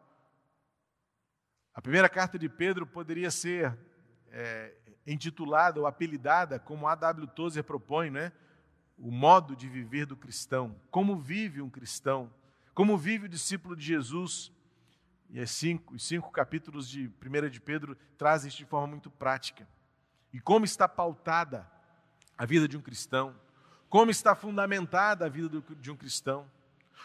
a 1.76 1.80
primeira 1.82 2.08
carta 2.08 2.38
de 2.38 2.48
Pedro 2.48 2.86
poderia 2.86 3.30
ser 3.30 3.76
é, 4.32 4.72
intitulada 5.06 5.78
ou 5.78 5.86
apelidada, 5.86 6.58
como 6.58 6.88
A.W. 6.88 7.26
Tozer 7.26 7.62
propõe, 7.62 8.08
né? 8.08 8.32
o 8.96 9.10
modo 9.10 9.54
de 9.54 9.68
viver 9.68 10.06
do 10.06 10.16
cristão. 10.16 10.74
Como 10.90 11.18
vive 11.18 11.60
um 11.60 11.68
cristão? 11.68 12.32
Como 12.72 12.96
vive 12.96 13.26
o 13.26 13.28
discípulo 13.28 13.76
de 13.76 13.84
Jesus? 13.84 14.50
E 15.28 15.38
as 15.38 15.50
cinco, 15.50 15.94
os 15.94 16.02
cinco 16.02 16.30
capítulos 16.30 16.88
de 16.88 17.12
1 17.22 17.50
de 17.50 17.60
Pedro 17.60 17.94
trazem 18.16 18.48
isso 18.48 18.56
de 18.56 18.64
forma 18.64 18.86
muito 18.86 19.10
prática. 19.10 19.68
E 20.32 20.40
como 20.40 20.64
está 20.64 20.88
pautada 20.88 21.70
a 22.38 22.46
vida 22.46 22.66
de 22.66 22.78
um 22.78 22.80
cristão? 22.80 23.38
Como 23.90 24.10
está 24.10 24.34
fundamentada 24.34 25.26
a 25.26 25.28
vida 25.28 25.62
de 25.78 25.90
um 25.90 25.96
cristão? 25.96 26.50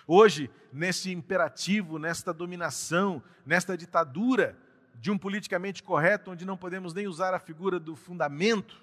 Hoje, 0.08 0.50
nesse 0.72 1.12
imperativo, 1.12 2.00
nesta 2.00 2.34
dominação, 2.34 3.22
nesta 3.46 3.78
ditadura 3.78 4.58
de 4.96 5.12
um 5.12 5.18
politicamente 5.18 5.82
correto, 5.82 6.32
onde 6.32 6.46
não 6.46 6.58
podemos 6.58 6.94
nem 6.94 7.08
usar 7.08 7.34
a 7.34 7.40
figura 7.40 7.80
do 7.80 7.96
fundamento, 7.96 8.82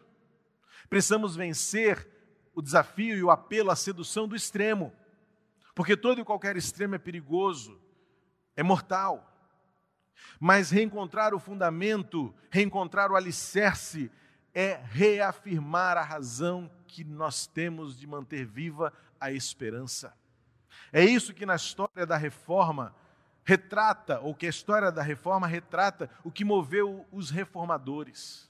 precisamos 0.88 1.36
vencer 1.36 2.08
o 2.54 2.62
desafio 2.62 3.16
e 3.16 3.22
o 3.22 3.30
apelo 3.30 3.70
à 3.70 3.76
sedução 3.76 4.26
do 4.26 4.34
extremo, 4.34 4.92
porque 5.74 5.96
todo 5.96 6.20
e 6.20 6.24
qualquer 6.24 6.56
extremo 6.56 6.96
é 6.96 6.98
perigoso, 6.98 7.80
é 8.56 8.62
mortal. 8.62 9.24
Mas 10.40 10.70
reencontrar 10.70 11.34
o 11.34 11.38
fundamento, 11.38 12.34
reencontrar 12.50 13.12
o 13.12 13.16
alicerce, 13.16 14.10
é 14.52 14.80
reafirmar 14.90 15.96
a 15.96 16.02
razão 16.02 16.68
que 16.88 17.04
nós 17.04 17.46
temos 17.46 17.96
de 17.96 18.06
manter 18.06 18.44
viva 18.44 18.92
a 19.20 19.30
esperança. 19.30 20.12
É 20.92 21.04
isso 21.04 21.35
que 21.35 21.45
na 21.45 21.57
história 21.57 22.07
da 22.07 22.16
reforma 22.16 22.95
retrata, 23.45 24.21
ou 24.21 24.35
que 24.35 24.47
a 24.47 24.50
história 24.50 24.92
da 24.92 25.02
reforma 25.02 25.47
retrata, 25.47 26.11
o 26.23 26.30
que 26.30 26.45
moveu 26.45 27.07
os 27.11 27.30
reformadores. 27.30 28.49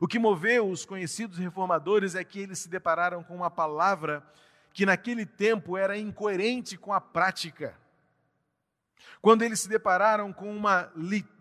O 0.00 0.08
que 0.08 0.18
moveu 0.18 0.68
os 0.68 0.84
conhecidos 0.84 1.38
reformadores 1.38 2.14
é 2.14 2.24
que 2.24 2.40
eles 2.40 2.58
se 2.58 2.68
depararam 2.68 3.22
com 3.22 3.36
uma 3.36 3.50
palavra 3.50 4.24
que 4.72 4.86
naquele 4.86 5.26
tempo 5.26 5.76
era 5.76 5.96
incoerente 5.98 6.76
com 6.76 6.92
a 6.92 7.00
prática. 7.00 7.76
Quando 9.20 9.42
eles 9.42 9.60
se 9.60 9.68
depararam 9.68 10.32
com 10.32 10.54
uma, 10.54 10.92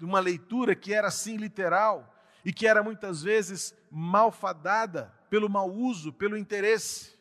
uma 0.02 0.20
leitura 0.20 0.76
que 0.76 0.94
era 0.94 1.08
assim 1.08 1.38
literal 1.38 2.14
e 2.44 2.52
que 2.52 2.68
era 2.68 2.84
muitas 2.84 3.22
vezes 3.22 3.76
malfadada 3.90 5.14
pelo 5.30 5.50
mau 5.50 5.70
uso, 5.72 6.12
pelo 6.12 6.38
interesse. 6.38 7.18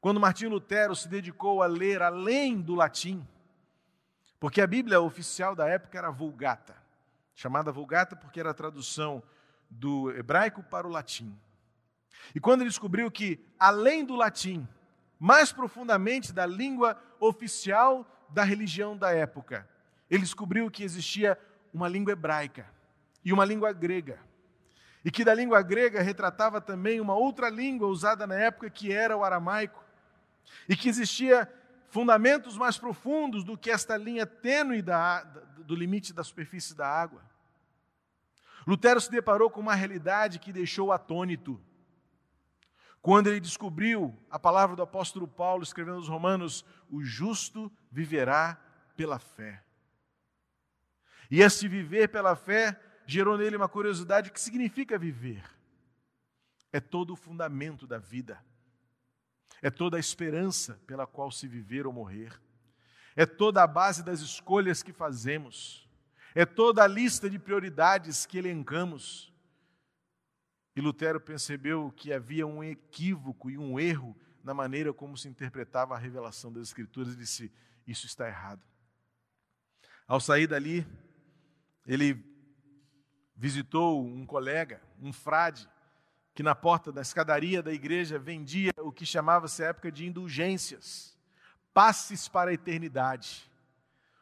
Quando 0.00 0.20
Martinho 0.20 0.50
Lutero 0.50 0.96
se 0.96 1.08
dedicou 1.08 1.62
a 1.62 1.66
ler 1.66 2.00
além 2.02 2.60
do 2.60 2.74
latim, 2.74 3.26
porque 4.38 4.62
a 4.62 4.66
Bíblia 4.66 5.00
oficial 5.00 5.54
da 5.54 5.68
época 5.68 5.98
era 5.98 6.10
Vulgata, 6.10 6.74
chamada 7.34 7.70
Vulgata 7.70 8.16
porque 8.16 8.40
era 8.40 8.50
a 8.50 8.54
tradução 8.54 9.22
do 9.68 10.10
hebraico 10.10 10.62
para 10.62 10.86
o 10.86 10.90
latim. 10.90 11.38
E 12.34 12.40
quando 12.40 12.62
ele 12.62 12.70
descobriu 12.70 13.10
que, 13.10 13.38
além 13.58 14.04
do 14.04 14.16
latim, 14.16 14.66
mais 15.18 15.52
profundamente 15.52 16.32
da 16.32 16.46
língua 16.46 17.00
oficial 17.18 18.06
da 18.30 18.42
religião 18.42 18.96
da 18.96 19.12
época, 19.12 19.68
ele 20.10 20.22
descobriu 20.22 20.70
que 20.70 20.82
existia 20.82 21.38
uma 21.72 21.88
língua 21.88 22.12
hebraica 22.12 22.66
e 23.24 23.32
uma 23.32 23.44
língua 23.44 23.72
grega. 23.72 24.18
E 25.04 25.10
que 25.10 25.24
da 25.24 25.34
língua 25.34 25.62
grega 25.62 26.02
retratava 26.02 26.60
também 26.60 27.00
uma 27.00 27.14
outra 27.14 27.48
língua 27.48 27.88
usada 27.88 28.26
na 28.26 28.34
época 28.34 28.70
que 28.70 28.92
era 28.92 29.16
o 29.16 29.24
aramaico. 29.24 29.82
E 30.68 30.76
que 30.76 30.88
existia 30.88 31.50
fundamentos 31.88 32.56
mais 32.56 32.78
profundos 32.78 33.42
do 33.44 33.58
que 33.58 33.70
esta 33.70 33.96
linha 33.96 34.24
tênue 34.24 34.80
da, 34.80 35.22
do 35.64 35.74
limite 35.74 36.12
da 36.12 36.22
superfície 36.22 36.74
da 36.74 36.86
água. 36.86 37.22
Lutero 38.66 39.00
se 39.00 39.10
deparou 39.10 39.50
com 39.50 39.60
uma 39.60 39.74
realidade 39.74 40.38
que 40.38 40.52
deixou 40.52 40.92
atônito. 40.92 41.60
Quando 43.02 43.28
ele 43.28 43.40
descobriu 43.40 44.16
a 44.30 44.38
palavra 44.38 44.76
do 44.76 44.82
apóstolo 44.82 45.26
Paulo 45.26 45.62
escrevendo 45.62 45.96
aos 45.96 46.08
Romanos: 46.08 46.64
o 46.88 47.02
justo 47.02 47.72
viverá 47.90 48.60
pela 48.96 49.18
fé. 49.18 49.62
E 51.30 51.40
esse 51.40 51.66
viver 51.66 52.08
pela 52.08 52.36
fé 52.36 52.78
gerou 53.06 53.38
nele 53.38 53.56
uma 53.56 53.68
curiosidade: 53.68 54.30
o 54.30 54.32
que 54.32 54.40
significa 54.40 54.98
viver? 54.98 55.42
É 56.72 56.78
todo 56.78 57.12
o 57.12 57.16
fundamento 57.16 57.86
da 57.86 57.98
vida, 57.98 58.44
é 59.62 59.70
toda 59.70 59.96
a 59.96 60.00
esperança 60.00 60.80
pela 60.86 61.06
qual 61.06 61.30
se 61.30 61.46
viver 61.46 61.86
ou 61.86 61.92
morrer, 61.92 62.40
é 63.14 63.26
toda 63.26 63.62
a 63.62 63.66
base 63.66 64.02
das 64.02 64.20
escolhas 64.20 64.82
que 64.82 64.92
fazemos, 64.92 65.88
é 66.34 66.46
toda 66.46 66.82
a 66.82 66.86
lista 66.86 67.28
de 67.28 67.38
prioridades 67.38 68.24
que 68.24 68.38
elencamos. 68.38 69.32
E 70.74 70.80
Lutero 70.80 71.20
percebeu 71.20 71.92
que 71.96 72.12
havia 72.12 72.46
um 72.46 72.62
equívoco 72.62 73.50
e 73.50 73.58
um 73.58 73.78
erro 73.78 74.16
na 74.42 74.54
maneira 74.54 74.92
como 74.92 75.16
se 75.16 75.28
interpretava 75.28 75.94
a 75.94 75.98
revelação 75.98 76.52
das 76.52 76.68
Escrituras 76.68 77.14
e 77.14 77.16
disse: 77.16 77.52
Isso 77.86 78.06
está 78.06 78.28
errado. 78.28 78.62
Ao 80.06 80.20
sair 80.20 80.46
dali, 80.46 80.86
ele 81.86 82.24
visitou 83.36 84.04
um 84.04 84.24
colega, 84.24 84.80
um 85.00 85.12
frade, 85.12 85.68
que 86.34 86.42
na 86.42 86.54
porta 86.54 86.92
da 86.92 87.00
escadaria 87.00 87.62
da 87.62 87.72
igreja 87.72 88.18
vendia 88.18 88.72
o 88.78 88.92
que 88.92 89.04
chamava-se 89.04 89.62
época 89.62 89.90
de 89.90 90.06
indulgências, 90.06 91.16
passes 91.74 92.28
para 92.28 92.50
a 92.50 92.54
eternidade. 92.54 93.50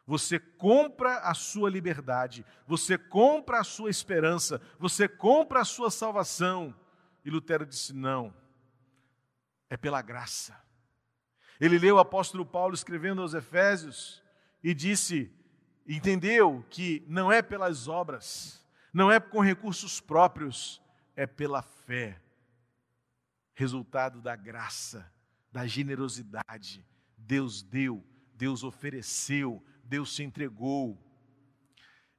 Você 0.05 0.39
compra 0.39 1.19
a 1.19 1.35
sua 1.35 1.69
liberdade, 1.69 2.43
você 2.65 2.97
compra 2.97 3.59
a 3.59 3.63
sua 3.63 3.91
esperança, 3.91 4.59
você 4.79 5.07
compra 5.07 5.61
a 5.61 5.65
sua 5.65 5.91
salvação. 5.91 6.75
E 7.23 7.29
Lutero 7.29 7.65
disse: 7.65 7.93
não, 7.93 8.33
é 9.69 9.77
pela 9.77 10.01
graça. 10.01 10.59
Ele 11.59 11.77
leu 11.77 11.97
o 11.97 11.99
apóstolo 11.99 12.45
Paulo 12.45 12.73
escrevendo 12.73 13.21
aos 13.21 13.35
Efésios 13.35 14.23
e 14.63 14.73
disse: 14.73 15.31
entendeu 15.87 16.65
que 16.69 17.03
não 17.07 17.31
é 17.31 17.41
pelas 17.41 17.87
obras, 17.87 18.65
não 18.91 19.11
é 19.11 19.19
com 19.19 19.41
recursos 19.41 19.99
próprios, 19.99 20.81
é 21.19 21.27
pela 21.27 21.61
fé, 21.61 22.17
resultado 23.53 24.21
da 24.21 24.37
graça, 24.37 25.11
da 25.51 25.67
generosidade. 25.67 26.87
Deus 27.17 27.61
deu, 27.61 28.01
Deus 28.35 28.63
ofereceu, 28.63 29.61
Deus 29.83 30.15
se 30.15 30.23
entregou. 30.23 30.97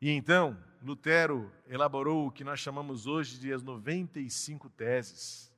E 0.02 0.10
então, 0.10 0.62
Lutero 0.82 1.50
elaborou 1.66 2.26
o 2.26 2.30
que 2.30 2.44
nós 2.44 2.60
chamamos 2.60 3.06
hoje 3.06 3.40
de 3.40 3.50
as 3.50 3.62
95 3.62 4.68
teses. 4.68 5.50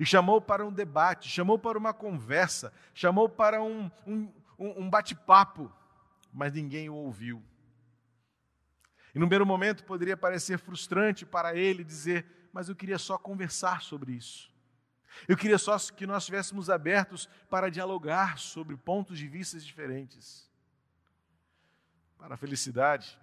E 0.00 0.06
chamou 0.06 0.40
para 0.40 0.64
um 0.64 0.72
debate, 0.72 1.28
chamou 1.28 1.58
para 1.58 1.76
uma 1.76 1.92
conversa, 1.92 2.72
chamou 2.94 3.28
para 3.28 3.62
um, 3.62 3.90
um, 4.06 4.32
um 4.58 4.88
bate-papo, 4.88 5.70
mas 6.32 6.54
ninguém 6.54 6.88
o 6.88 6.94
ouviu. 6.94 7.44
E 9.14 9.18
no 9.18 9.26
primeiro 9.26 9.44
momento 9.44 9.84
poderia 9.84 10.16
parecer 10.16 10.58
frustrante 10.58 11.26
para 11.26 11.54
ele 11.54 11.84
dizer: 11.84 12.41
Mas 12.52 12.68
eu 12.68 12.76
queria 12.76 12.98
só 12.98 13.16
conversar 13.16 13.82
sobre 13.82 14.12
isso. 14.12 14.52
Eu 15.28 15.36
queria 15.36 15.58
só 15.58 15.78
que 15.78 16.06
nós 16.06 16.22
estivéssemos 16.22 16.70
abertos 16.70 17.28
para 17.48 17.70
dialogar 17.70 18.38
sobre 18.38 18.76
pontos 18.76 19.18
de 19.18 19.28
vista 19.28 19.58
diferentes. 19.58 20.50
Para 22.18 22.34
a 22.34 22.38
felicidade, 22.38 23.18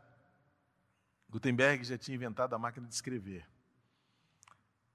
Gutenberg 1.30 1.84
já 1.84 1.98
tinha 1.98 2.16
inventado 2.16 2.54
a 2.54 2.60
máquina 2.60 2.88
de 2.88 2.94
escrever. 2.94 3.48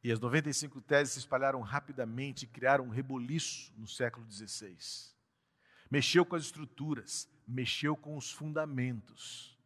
E 0.03 0.13
as 0.13 0.21
95 0.21 0.81
teses 0.83 1.15
se 1.15 1.21
espalharam 1.21 1.63
rapidamente 1.63 2.45
e 2.45 2.49
criaram 2.49 2.85
um 2.85 2.91
reboliço 2.91 3.73
no 3.77 3.89
século 3.89 4.31
XVI. 4.31 4.77
Mexeu 5.91 6.27
com 6.27 6.37
as 6.37 6.45
estruturas, 6.45 7.29
mexeu 7.47 7.97
com 7.97 8.17
os 8.17 8.31
fundamentos, 8.31 9.59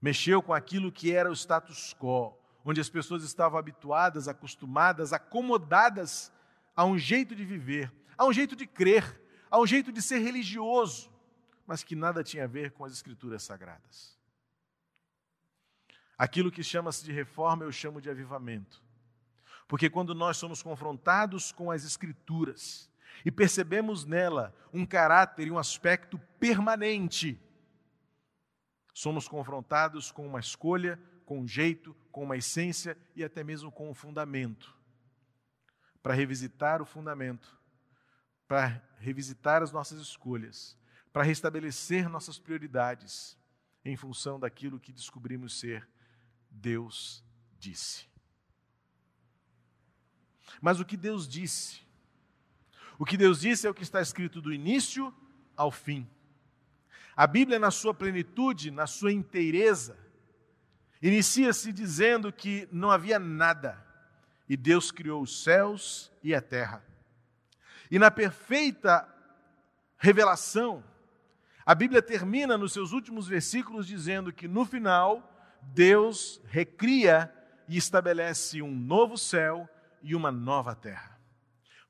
mexeu 0.00 0.42
com 0.42 0.54
aquilo 0.54 0.90
que 0.90 1.12
era 1.12 1.30
o 1.30 1.34
status 1.34 1.94
quo, 1.94 2.39
onde 2.64 2.80
as 2.80 2.88
pessoas 2.88 3.22
estavam 3.22 3.58
habituadas, 3.58 4.28
acostumadas, 4.28 5.12
acomodadas 5.12 6.32
a 6.74 6.84
um 6.84 6.98
jeito 6.98 7.34
de 7.34 7.44
viver, 7.44 7.92
a 8.16 8.24
um 8.26 8.32
jeito 8.32 8.54
de 8.54 8.66
crer, 8.66 9.20
a 9.50 9.58
um 9.58 9.66
jeito 9.66 9.92
de 9.92 10.00
ser 10.00 10.18
religioso 10.18 11.10
mas 11.70 11.84
que 11.84 11.94
nada 11.94 12.24
tinha 12.24 12.42
a 12.42 12.48
ver 12.48 12.72
com 12.72 12.84
as 12.84 12.92
Escrituras 12.92 13.44
sagradas. 13.44 14.18
Aquilo 16.18 16.50
que 16.50 16.64
chama-se 16.64 17.04
de 17.04 17.12
reforma 17.12 17.62
eu 17.62 17.70
chamo 17.70 18.00
de 18.00 18.10
avivamento. 18.10 18.82
Porque 19.68 19.88
quando 19.88 20.12
nós 20.12 20.36
somos 20.36 20.64
confrontados 20.64 21.52
com 21.52 21.70
as 21.70 21.84
Escrituras 21.84 22.90
e 23.24 23.30
percebemos 23.30 24.04
nela 24.04 24.52
um 24.74 24.84
caráter 24.84 25.46
e 25.46 25.50
um 25.52 25.58
aspecto 25.58 26.18
permanente, 26.40 27.40
somos 28.92 29.28
confrontados 29.28 30.10
com 30.10 30.26
uma 30.26 30.40
escolha, 30.40 31.00
com 31.30 31.38
um 31.42 31.46
jeito, 31.46 31.94
com 32.10 32.24
uma 32.24 32.36
essência 32.36 32.98
e 33.14 33.22
até 33.22 33.44
mesmo 33.44 33.70
com 33.70 33.88
um 33.88 33.94
fundamento. 33.94 34.76
Para 36.02 36.12
revisitar 36.12 36.82
o 36.82 36.84
fundamento, 36.84 37.56
para 38.48 38.82
revisitar 38.98 39.62
as 39.62 39.70
nossas 39.70 40.00
escolhas 40.00 40.76
para 41.12 41.22
restabelecer 41.22 42.08
nossas 42.08 42.36
prioridades 42.36 43.36
em 43.84 43.96
função 43.96 44.38
daquilo 44.38 44.80
que 44.80 44.92
descobrimos 44.92 45.58
ser 45.58 45.88
Deus 46.50 47.24
disse. 47.58 48.08
Mas 50.60 50.80
o 50.80 50.84
que 50.84 50.96
Deus 50.96 51.28
disse? 51.28 51.80
O 52.98 53.04
que 53.04 53.16
Deus 53.16 53.40
disse 53.40 53.68
é 53.68 53.70
o 53.70 53.74
que 53.74 53.84
está 53.84 54.00
escrito 54.00 54.40
do 54.40 54.52
início 54.52 55.14
ao 55.56 55.70
fim. 55.70 56.08
A 57.16 57.24
Bíblia, 57.24 57.58
na 57.58 57.70
sua 57.70 57.94
plenitude, 57.94 58.72
na 58.72 58.86
sua 58.86 59.12
inteireza, 59.12 59.96
inicia-se 61.00 61.72
dizendo 61.72 62.32
que 62.32 62.68
não 62.70 62.90
havia 62.90 63.18
nada 63.18 63.84
e 64.48 64.56
Deus 64.56 64.90
criou 64.90 65.22
os 65.22 65.44
céus 65.44 66.10
e 66.22 66.34
a 66.34 66.42
terra. 66.42 66.84
E 67.90 67.98
na 67.98 68.10
perfeita 68.10 69.08
revelação, 69.96 70.82
a 71.64 71.74
Bíblia 71.74 72.02
termina 72.02 72.58
nos 72.58 72.72
seus 72.72 72.92
últimos 72.92 73.28
versículos 73.28 73.86
dizendo 73.86 74.32
que 74.32 74.48
no 74.48 74.64
final 74.64 75.32
Deus 75.62 76.40
recria 76.46 77.32
e 77.68 77.76
estabelece 77.76 78.60
um 78.60 78.74
novo 78.74 79.16
céu 79.16 79.68
e 80.02 80.16
uma 80.16 80.32
nova 80.32 80.74
terra. 80.74 81.16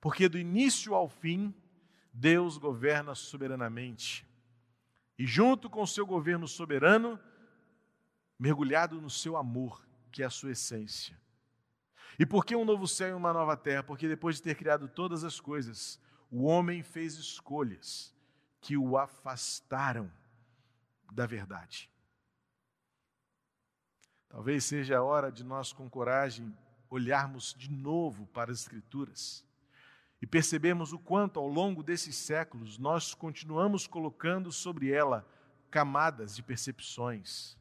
Porque 0.01 0.29
do 0.29 0.39
início 0.39 0.95
ao 0.95 1.09
fim, 1.09 1.55
Deus 2.13 2.59
governa 2.59 3.15
soberanamente. 3.15 4.27
E 5.19 5.27
junto 5.27 5.71
com 5.71 5.83
o 5.83 5.87
seu 5.87 6.05
governo 6.05 6.47
soberano, 6.47 7.19
mergulhado 8.41 9.01
no 9.03 9.11
seu 9.11 9.37
amor, 9.37 9.87
que 10.11 10.23
é 10.23 10.27
a 10.27 10.31
sua 10.31 10.53
essência. 10.53 11.15
E 12.19 12.25
por 12.25 12.45
que 12.45 12.57
um 12.57 12.65
novo 12.65 12.89
céu 12.89 13.11
e 13.11 13.13
uma 13.13 13.35
nova 13.35 13.55
terra? 13.55 13.83
Porque 13.83 14.09
depois 14.09 14.37
de 14.37 14.43
ter 14.43 14.55
criado 14.55 14.89
todas 14.89 15.25
as 15.25 15.39
coisas, 15.39 16.01
o 16.31 16.45
homem 16.45 16.83
fez 16.83 17.15
escolhas 17.15 18.15
que 18.61 18.79
o 18.79 18.97
afastaram 18.97 20.11
da 21.13 21.27
verdade. 21.27 21.91
Talvez 24.29 24.65
seja 24.65 24.99
a 24.99 25.03
hora 25.03 25.31
de 25.31 25.45
nós, 25.45 25.73
com 25.73 25.91
coragem, 25.91 26.57
olharmos 26.89 27.55
de 27.55 27.71
novo 27.71 28.27
para 28.29 28.51
as 28.51 28.61
Escrituras 28.61 29.45
e 30.23 30.27
percebermos 30.27 30.93
o 30.93 30.99
quanto, 30.99 31.39
ao 31.39 31.47
longo 31.47 31.83
desses 31.83 32.17
séculos, 32.17 32.79
nós 32.79 33.13
continuamos 33.15 33.87
colocando 33.87 34.51
sobre 34.51 34.91
ela 34.91 35.27
camadas 35.71 36.35
de 36.35 36.43
percepções, 36.43 37.57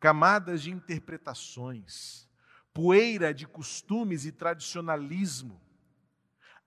camadas 0.00 0.62
de 0.62 0.70
interpretações, 0.70 2.28
poeira 2.72 3.34
de 3.34 3.46
costumes 3.46 4.24
e 4.24 4.32
tradicionalismo, 4.32 5.60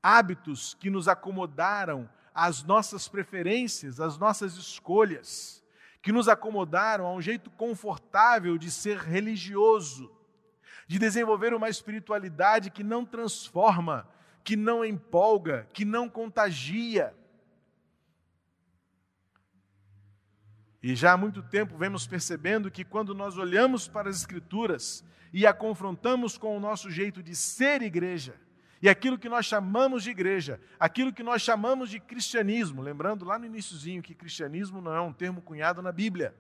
hábitos 0.04 0.74
que 0.74 0.90
nos 0.90 1.08
acomodaram 1.08 2.10
às 2.34 2.64
nossas 2.64 3.08
preferências, 3.08 4.00
às 4.00 4.18
nossas 4.18 4.56
escolhas, 4.56 5.64
que 6.02 6.12
nos 6.12 6.28
acomodaram 6.28 7.06
a 7.06 7.14
um 7.14 7.22
jeito 7.22 7.50
confortável 7.52 8.58
de 8.58 8.72
ser 8.72 8.98
religioso, 8.98 10.12
de 10.88 10.98
desenvolver 10.98 11.54
uma 11.54 11.70
espiritualidade 11.70 12.72
que 12.72 12.84
não 12.84 13.06
transforma, 13.06 14.10
que 14.44 14.56
não 14.56 14.84
empolga, 14.84 15.68
que 15.72 15.86
não 15.86 16.10
contagia. 16.10 17.16
E 20.82 20.96
já 20.96 21.14
há 21.14 21.18
muito 21.18 21.44
tempo 21.44 21.78
vemos 21.78 22.08
percebendo 22.08 22.72
que 22.72 22.84
quando 22.84 23.14
nós 23.14 23.38
olhamos 23.38 23.88
para 23.88 24.10
as 24.10 24.18
Escrituras 24.18 25.06
e 25.32 25.46
a 25.46 25.54
confrontamos 25.54 26.38
com 26.38 26.58
o 26.58 26.60
nosso 26.60 26.90
jeito 26.90 27.22
de 27.22 27.36
ser 27.36 27.82
igreja, 27.82 28.36
e 28.82 28.90
aquilo 28.90 29.20
que 29.20 29.30
nós 29.30 29.46
chamamos 29.46 30.04
de 30.04 30.10
igreja, 30.10 30.60
aquilo 30.80 31.14
que 31.14 31.22
nós 31.22 31.44
chamamos 31.44 31.90
de 31.90 32.00
cristianismo, 32.00 32.82
lembrando 32.82 33.24
lá 33.24 33.38
no 33.38 33.46
iníciozinho 33.46 34.02
que 34.02 34.16
cristianismo 34.16 34.82
não 34.82 34.94
é 34.94 35.00
um 35.00 35.14
termo 35.14 35.40
cunhado 35.40 35.84
na 35.84 35.92
Bíblia. 35.92 36.36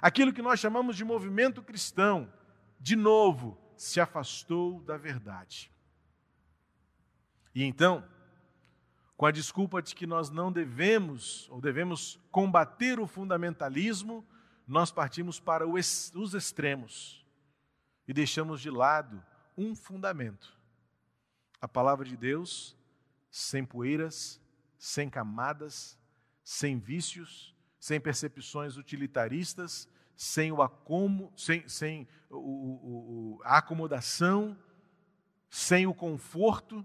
Aquilo 0.00 0.32
que 0.32 0.40
nós 0.40 0.58
chamamos 0.58 0.96
de 0.96 1.04
movimento 1.04 1.62
cristão, 1.62 2.32
de 2.80 2.96
novo, 2.96 3.58
se 3.76 4.00
afastou 4.00 4.80
da 4.80 4.96
verdade. 4.96 5.70
E 7.54 7.62
então, 7.64 8.02
com 9.22 9.26
a 9.26 9.30
desculpa 9.30 9.80
de 9.80 9.94
que 9.94 10.04
nós 10.04 10.30
não 10.30 10.50
devemos 10.50 11.48
ou 11.48 11.60
devemos 11.60 12.18
combater 12.32 12.98
o 12.98 13.06
fundamentalismo, 13.06 14.26
nós 14.66 14.90
partimos 14.90 15.38
para 15.38 15.64
os 15.64 16.34
extremos 16.34 17.24
e 18.08 18.12
deixamos 18.12 18.60
de 18.60 18.68
lado 18.68 19.22
um 19.56 19.76
fundamento. 19.76 20.58
A 21.60 21.68
palavra 21.68 22.04
de 22.04 22.16
Deus 22.16 22.76
sem 23.30 23.64
poeiras, 23.64 24.40
sem 24.76 25.08
camadas, 25.08 25.96
sem 26.42 26.80
vícios, 26.80 27.54
sem 27.78 28.00
percepções 28.00 28.76
utilitaristas, 28.76 29.88
sem, 30.16 30.50
o 30.50 30.60
acomo, 30.60 31.32
sem, 31.36 31.68
sem 31.68 32.08
o, 32.28 33.36
o, 33.36 33.40
a 33.44 33.58
acomodação, 33.58 34.58
sem 35.48 35.86
o 35.86 35.94
conforto, 35.94 36.84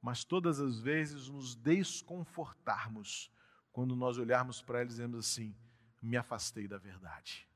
mas 0.00 0.24
todas 0.24 0.60
as 0.60 0.78
vezes 0.78 1.28
nos 1.28 1.54
desconfortarmos 1.54 3.30
quando 3.72 3.94
nós 3.94 4.18
olharmos 4.18 4.62
para 4.62 4.78
ela 4.78 4.86
e 4.86 4.88
dizemos 4.88 5.18
assim: 5.18 5.54
me 6.00 6.16
afastei 6.16 6.66
da 6.66 6.78
verdade, 6.78 7.46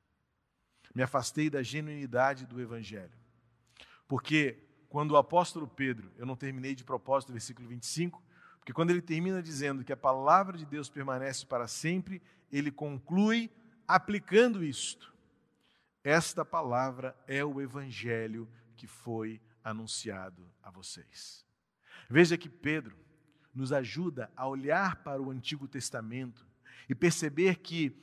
me 0.95 1.03
afastei 1.03 1.49
da 1.49 1.63
genuinidade 1.63 2.47
do 2.47 2.61
Evangelho. 2.61 3.19
Porque 4.07 4.63
quando 4.89 5.13
o 5.13 5.17
apóstolo 5.17 5.67
Pedro, 5.67 6.13
eu 6.17 6.27
não 6.27 6.37
terminei 6.37 6.75
de 6.75 6.85
propósito 6.85 7.31
o 7.31 7.33
versículo 7.33 7.67
25, 7.69 8.23
porque 8.59 8.73
quando 8.73 8.91
ele 8.91 9.03
termina 9.03 9.43
dizendo 9.43 9.85
que 9.85 9.93
a 9.93 9.97
palavra 9.97 10.57
de 10.57 10.65
Deus 10.65 10.89
permanece 10.89 11.45
para 11.45 11.67
sempre, 11.67 12.23
ele 12.51 12.71
conclui 12.71 13.51
aplicando 13.89 14.63
isto. 14.63 15.13
Esta 16.03 16.45
palavra 16.45 17.17
é 17.27 17.45
o 17.45 17.61
evangelho 17.61 18.49
que 18.77 18.87
foi 18.87 19.41
anunciado 19.63 20.49
a 20.63 20.71
vocês. 20.71 21.45
Veja 22.09 22.37
que 22.37 22.49
Pedro 22.49 22.97
nos 23.55 23.73
ajuda 23.73 24.31
a 24.37 24.47
olhar 24.47 24.97
para 24.97 25.23
o 25.23 25.31
Antigo 25.31 25.69
Testamento 25.69 26.47
e 26.89 26.95
perceber 26.95 27.57
que 27.57 27.97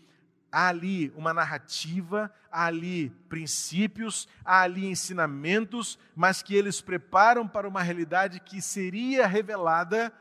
há 0.51 0.67
ali 0.67 1.11
uma 1.15 1.33
narrativa, 1.33 2.33
há 2.51 2.65
ali 2.65 3.09
princípios, 3.29 4.27
há 4.43 4.61
ali 4.61 4.85
ensinamentos, 4.85 5.97
mas 6.15 6.41
que 6.43 6.55
eles 6.55 6.81
preparam 6.81 7.47
para 7.47 7.67
uma 7.67 7.81
realidade 7.81 8.39
que 8.39 8.61
seria 8.61 9.25
revelada 9.25 10.13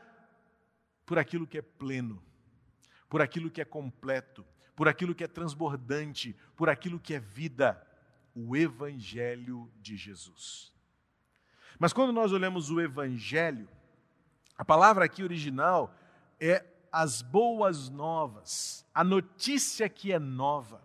por 1.05 1.19
aquilo 1.19 1.45
que 1.45 1.57
é 1.57 1.61
pleno, 1.61 2.23
por 3.09 3.21
aquilo 3.21 3.51
que 3.51 3.61
é 3.61 3.65
completo, 3.65 4.45
por 4.75 4.87
aquilo 4.87 5.13
que 5.13 5.23
é 5.23 5.27
transbordante, 5.27 6.35
por 6.55 6.69
aquilo 6.69 6.99
que 6.99 7.13
é 7.13 7.19
vida, 7.19 7.85
o 8.33 8.55
Evangelho 8.55 9.69
de 9.81 9.97
Jesus. 9.97 10.70
Mas 11.81 11.93
quando 11.93 12.13
nós 12.13 12.31
olhamos 12.31 12.69
o 12.69 12.79
Evangelho, 12.79 13.67
a 14.55 14.63
palavra 14.63 15.03
aqui 15.03 15.23
original 15.23 15.91
é 16.39 16.63
as 16.91 17.23
boas 17.23 17.89
novas, 17.89 18.85
a 18.93 19.03
notícia 19.03 19.89
que 19.89 20.13
é 20.13 20.19
nova. 20.19 20.79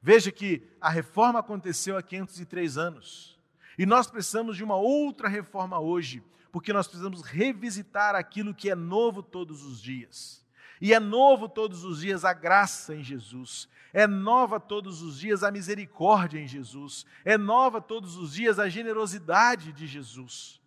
Veja 0.00 0.30
que 0.30 0.62
a 0.80 0.88
reforma 0.88 1.40
aconteceu 1.40 1.96
há 1.96 2.02
503 2.02 2.78
anos. 2.78 3.36
E 3.76 3.84
nós 3.84 4.06
precisamos 4.06 4.56
de 4.56 4.62
uma 4.62 4.76
outra 4.76 5.28
reforma 5.28 5.80
hoje, 5.80 6.22
porque 6.52 6.72
nós 6.72 6.86
precisamos 6.86 7.22
revisitar 7.22 8.14
aquilo 8.14 8.54
que 8.54 8.70
é 8.70 8.76
novo 8.76 9.24
todos 9.24 9.64
os 9.64 9.82
dias. 9.82 10.46
E 10.80 10.94
é 10.94 11.00
novo 11.00 11.48
todos 11.48 11.84
os 11.84 12.00
dias 12.00 12.24
a 12.24 12.32
graça 12.32 12.94
em 12.94 13.02
Jesus, 13.02 13.68
é 13.92 14.06
nova 14.06 14.58
todos 14.58 15.02
os 15.02 15.18
dias 15.18 15.42
a 15.42 15.50
misericórdia 15.50 16.40
em 16.40 16.46
Jesus, 16.48 17.04
é 17.24 17.36
nova 17.36 17.80
todos 17.80 18.16
os 18.16 18.32
dias 18.32 18.58
a 18.58 18.68
generosidade 18.68 19.72
de 19.72 19.86
Jesus. 19.86 20.60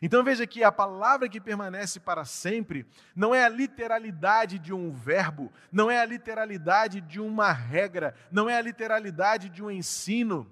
Então 0.00 0.22
veja 0.22 0.46
que 0.46 0.62
a 0.62 0.72
palavra 0.72 1.28
que 1.28 1.40
permanece 1.40 2.00
para 2.00 2.24
sempre 2.24 2.86
não 3.14 3.34
é 3.34 3.44
a 3.44 3.48
literalidade 3.48 4.58
de 4.58 4.72
um 4.72 4.92
verbo, 4.92 5.52
não 5.70 5.90
é 5.90 6.00
a 6.00 6.04
literalidade 6.06 7.00
de 7.00 7.20
uma 7.20 7.52
regra, 7.52 8.14
não 8.30 8.48
é 8.48 8.56
a 8.56 8.62
literalidade 8.62 9.48
de 9.48 9.62
um 9.62 9.70
ensino, 9.70 10.50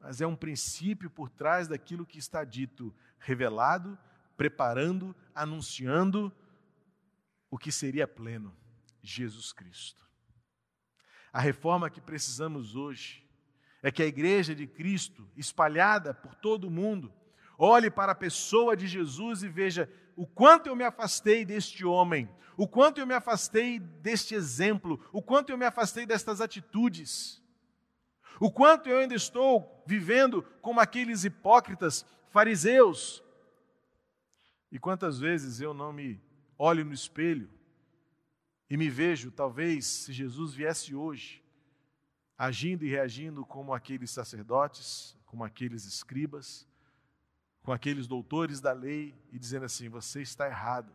mas 0.00 0.20
é 0.20 0.26
um 0.26 0.36
princípio 0.36 1.08
por 1.08 1.30
trás 1.30 1.68
daquilo 1.68 2.06
que 2.06 2.18
está 2.18 2.44
dito, 2.44 2.94
revelado, 3.18 3.98
preparando, 4.36 5.14
anunciando 5.34 6.32
o 7.52 7.56
que 7.56 7.70
seria 7.70 8.08
pleno: 8.08 8.52
Jesus 9.00 9.52
Cristo. 9.52 10.04
A 11.32 11.40
reforma 11.40 11.88
que 11.88 12.00
precisamos 12.00 12.74
hoje 12.74 13.24
é 13.80 13.92
que 13.92 14.02
a 14.02 14.06
igreja 14.06 14.56
de 14.56 14.66
Cristo, 14.66 15.30
espalhada 15.36 16.12
por 16.12 16.34
todo 16.34 16.66
o 16.66 16.70
mundo, 16.70 17.14
Olhe 17.64 17.90
para 17.90 18.10
a 18.10 18.16
pessoa 18.16 18.76
de 18.76 18.88
Jesus 18.88 19.44
e 19.44 19.48
veja 19.48 19.88
o 20.16 20.26
quanto 20.26 20.68
eu 20.68 20.74
me 20.74 20.82
afastei 20.82 21.44
deste 21.44 21.84
homem, 21.84 22.28
o 22.56 22.66
quanto 22.66 22.98
eu 22.98 23.06
me 23.06 23.14
afastei 23.14 23.78
deste 23.78 24.34
exemplo, 24.34 25.00
o 25.12 25.22
quanto 25.22 25.50
eu 25.50 25.56
me 25.56 25.64
afastei 25.64 26.04
destas 26.04 26.40
atitudes, 26.40 27.40
o 28.40 28.50
quanto 28.50 28.88
eu 28.88 28.98
ainda 28.98 29.14
estou 29.14 29.80
vivendo 29.86 30.42
como 30.60 30.80
aqueles 30.80 31.22
hipócritas 31.22 32.04
fariseus. 32.30 33.22
E 34.72 34.76
quantas 34.76 35.20
vezes 35.20 35.60
eu 35.60 35.72
não 35.72 35.92
me 35.92 36.20
olho 36.62 36.84
no 36.84 36.92
espelho 36.92 37.50
e 38.70 38.76
me 38.76 38.88
vejo, 38.88 39.32
talvez, 39.32 39.84
se 39.84 40.12
Jesus 40.12 40.54
viesse 40.54 40.94
hoje, 40.94 41.42
agindo 42.38 42.84
e 42.84 42.88
reagindo 42.88 43.44
como 43.44 43.74
aqueles 43.74 44.12
sacerdotes, 44.12 45.16
como 45.26 45.42
aqueles 45.42 45.84
escribas, 45.84 46.66
com 47.62 47.72
aqueles 47.72 48.06
doutores 48.06 48.60
da 48.60 48.72
lei 48.72 49.12
e 49.32 49.38
dizendo 49.38 49.64
assim: 49.64 49.88
você 49.88 50.22
está 50.22 50.46
errado, 50.46 50.92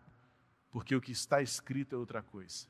porque 0.72 0.96
o 0.96 1.02
que 1.02 1.12
está 1.12 1.42
escrito 1.42 1.96
é 1.96 1.98
outra 1.98 2.22
coisa. 2.22 2.66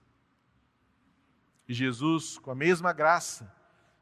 E 1.67 1.73
Jesus, 1.73 2.39
com 2.39 2.49
a 2.49 2.55
mesma 2.55 2.93
graça 2.93 3.53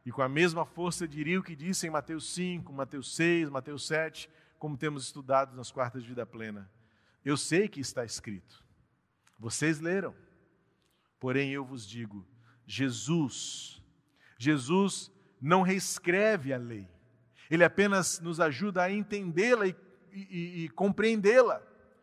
e 0.06 0.12
com 0.12 0.22
a 0.22 0.30
mesma 0.30 0.66
força, 0.66 1.08
diria 1.08 1.40
o 1.40 1.44
que 1.44 1.56
disse 1.56 1.86
em 1.86 1.90
Mateus 1.90 2.34
5, 2.34 2.72
Mateus 2.72 3.14
6, 3.16 3.50
Mateus 3.50 3.86
7, 3.88 4.30
como 4.58 4.78
temos 4.78 5.04
estudado 5.04 5.56
nas 5.56 5.70
quartas 5.70 6.02
de 6.02 6.10
vida 6.10 6.26
plena. 6.26 6.70
Eu 7.24 7.36
sei 7.36 7.68
que 7.68 7.80
está 7.80 8.06
escrito, 8.06 8.65
vocês 9.38 9.80
leram, 9.80 10.16
porém 11.20 11.52
eu 11.52 11.64
vos 11.64 11.88
digo: 11.88 12.26
Jesus, 12.66 13.82
Jesus 14.38 15.12
não 15.42 15.62
reescreve 15.62 16.54
a 16.54 16.58
lei, 16.58 16.88
ele 17.50 17.64
apenas 17.64 18.20
nos 18.20 18.40
ajuda 18.40 18.84
a 18.84 18.92
entendê-la 18.92 19.68
e 19.68 19.76
e, 20.16 20.64
e 20.64 20.70
compreendê-la 20.70 21.62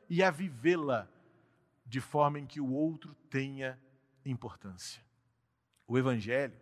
e 0.09 0.23
a 0.23 0.31
vivê-la 0.31 1.09
de 1.87 2.01
forma 2.01 2.38
em 2.38 2.47
que 2.47 2.61
o 2.61 2.71
outro 2.71 3.14
tenha 3.31 3.79
importância. 4.25 5.03
O 5.87 5.99
Evangelho. 5.99 6.55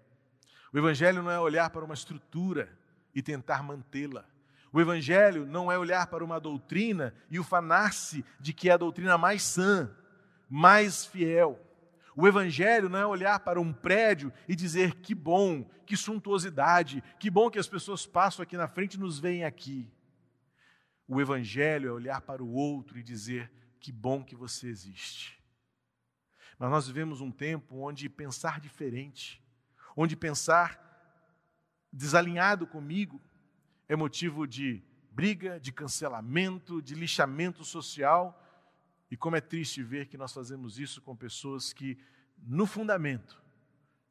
O 0.72 0.78
Evangelho 0.78 1.22
não 1.22 1.30
é 1.30 1.38
olhar 1.38 1.68
para 1.70 1.84
uma 1.84 1.94
estrutura 1.94 2.70
e 3.12 3.20
tentar 3.20 3.62
mantê-la. 3.62 4.24
O 4.72 4.80
Evangelho 4.80 5.44
não 5.44 5.70
é 5.70 5.76
olhar 5.76 6.06
para 6.06 6.24
uma 6.24 6.38
doutrina 6.38 7.12
e 7.28 7.40
ufanar-se 7.40 8.24
de 8.38 8.52
que 8.52 8.70
é 8.70 8.72
a 8.72 8.76
doutrina 8.76 9.18
mais 9.18 9.42
sã, 9.42 9.90
mais 10.50 11.06
fiel. 11.06 11.58
O 12.16 12.26
Evangelho 12.26 12.88
não 12.88 12.98
é 12.98 13.06
olhar 13.06 13.38
para 13.40 13.60
um 13.60 13.72
prédio 13.72 14.32
e 14.48 14.56
dizer 14.56 14.96
que 14.96 15.14
bom, 15.14 15.62
que 15.86 15.96
suntuosidade, 15.96 17.02
que 17.18 17.30
bom 17.30 17.48
que 17.48 17.58
as 17.58 17.68
pessoas 17.68 18.04
passam 18.04 18.42
aqui 18.42 18.56
na 18.56 18.68
frente 18.68 18.94
e 18.94 19.00
nos 19.00 19.18
veem 19.18 19.44
aqui. 19.44 19.88
O 21.06 21.20
Evangelho 21.20 21.88
é 21.88 21.92
olhar 21.92 22.20
para 22.20 22.42
o 22.42 22.52
outro 22.52 22.98
e 22.98 23.02
dizer: 23.02 23.50
que 23.78 23.92
bom 23.92 24.24
que 24.24 24.34
você 24.34 24.68
existe. 24.68 25.40
Mas 26.58 26.70
nós 26.70 26.86
vivemos 26.88 27.20
um 27.20 27.30
tempo 27.30 27.76
onde 27.86 28.08
pensar 28.08 28.60
diferente 28.60 29.40
onde 29.96 30.16
pensar 30.16 30.80
desalinhado 31.92 32.66
comigo 32.66 33.20
é 33.88 33.96
motivo 33.96 34.46
de 34.46 34.82
briga, 35.10 35.58
de 35.58 35.72
cancelamento, 35.72 36.80
de 36.80 36.94
lixamento 36.94 37.64
social. 37.64 38.40
E 39.10 39.16
como 39.16 39.36
é 39.36 39.40
triste 39.40 39.82
ver 39.82 40.06
que 40.06 40.16
nós 40.16 40.32
fazemos 40.32 40.78
isso 40.78 41.02
com 41.02 41.16
pessoas 41.16 41.72
que, 41.72 41.98
no 42.38 42.66
fundamento, 42.66 43.42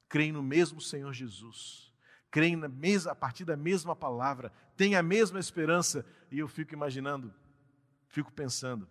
creem 0.09 0.31
no 0.31 0.43
mesmo 0.43 0.81
Senhor 0.81 1.13
Jesus, 1.13 1.93
creem 2.29 2.55
na 2.55 2.67
mesma, 2.67 3.11
a 3.11 3.15
partir 3.15 3.45
da 3.45 3.55
mesma 3.55 3.95
palavra, 3.95 4.51
têm 4.75 4.95
a 4.95 5.03
mesma 5.03 5.39
esperança. 5.39 6.05
E 6.29 6.39
eu 6.39 6.47
fico 6.47 6.73
imaginando, 6.73 7.33
fico 8.07 8.31
pensando, 8.31 8.87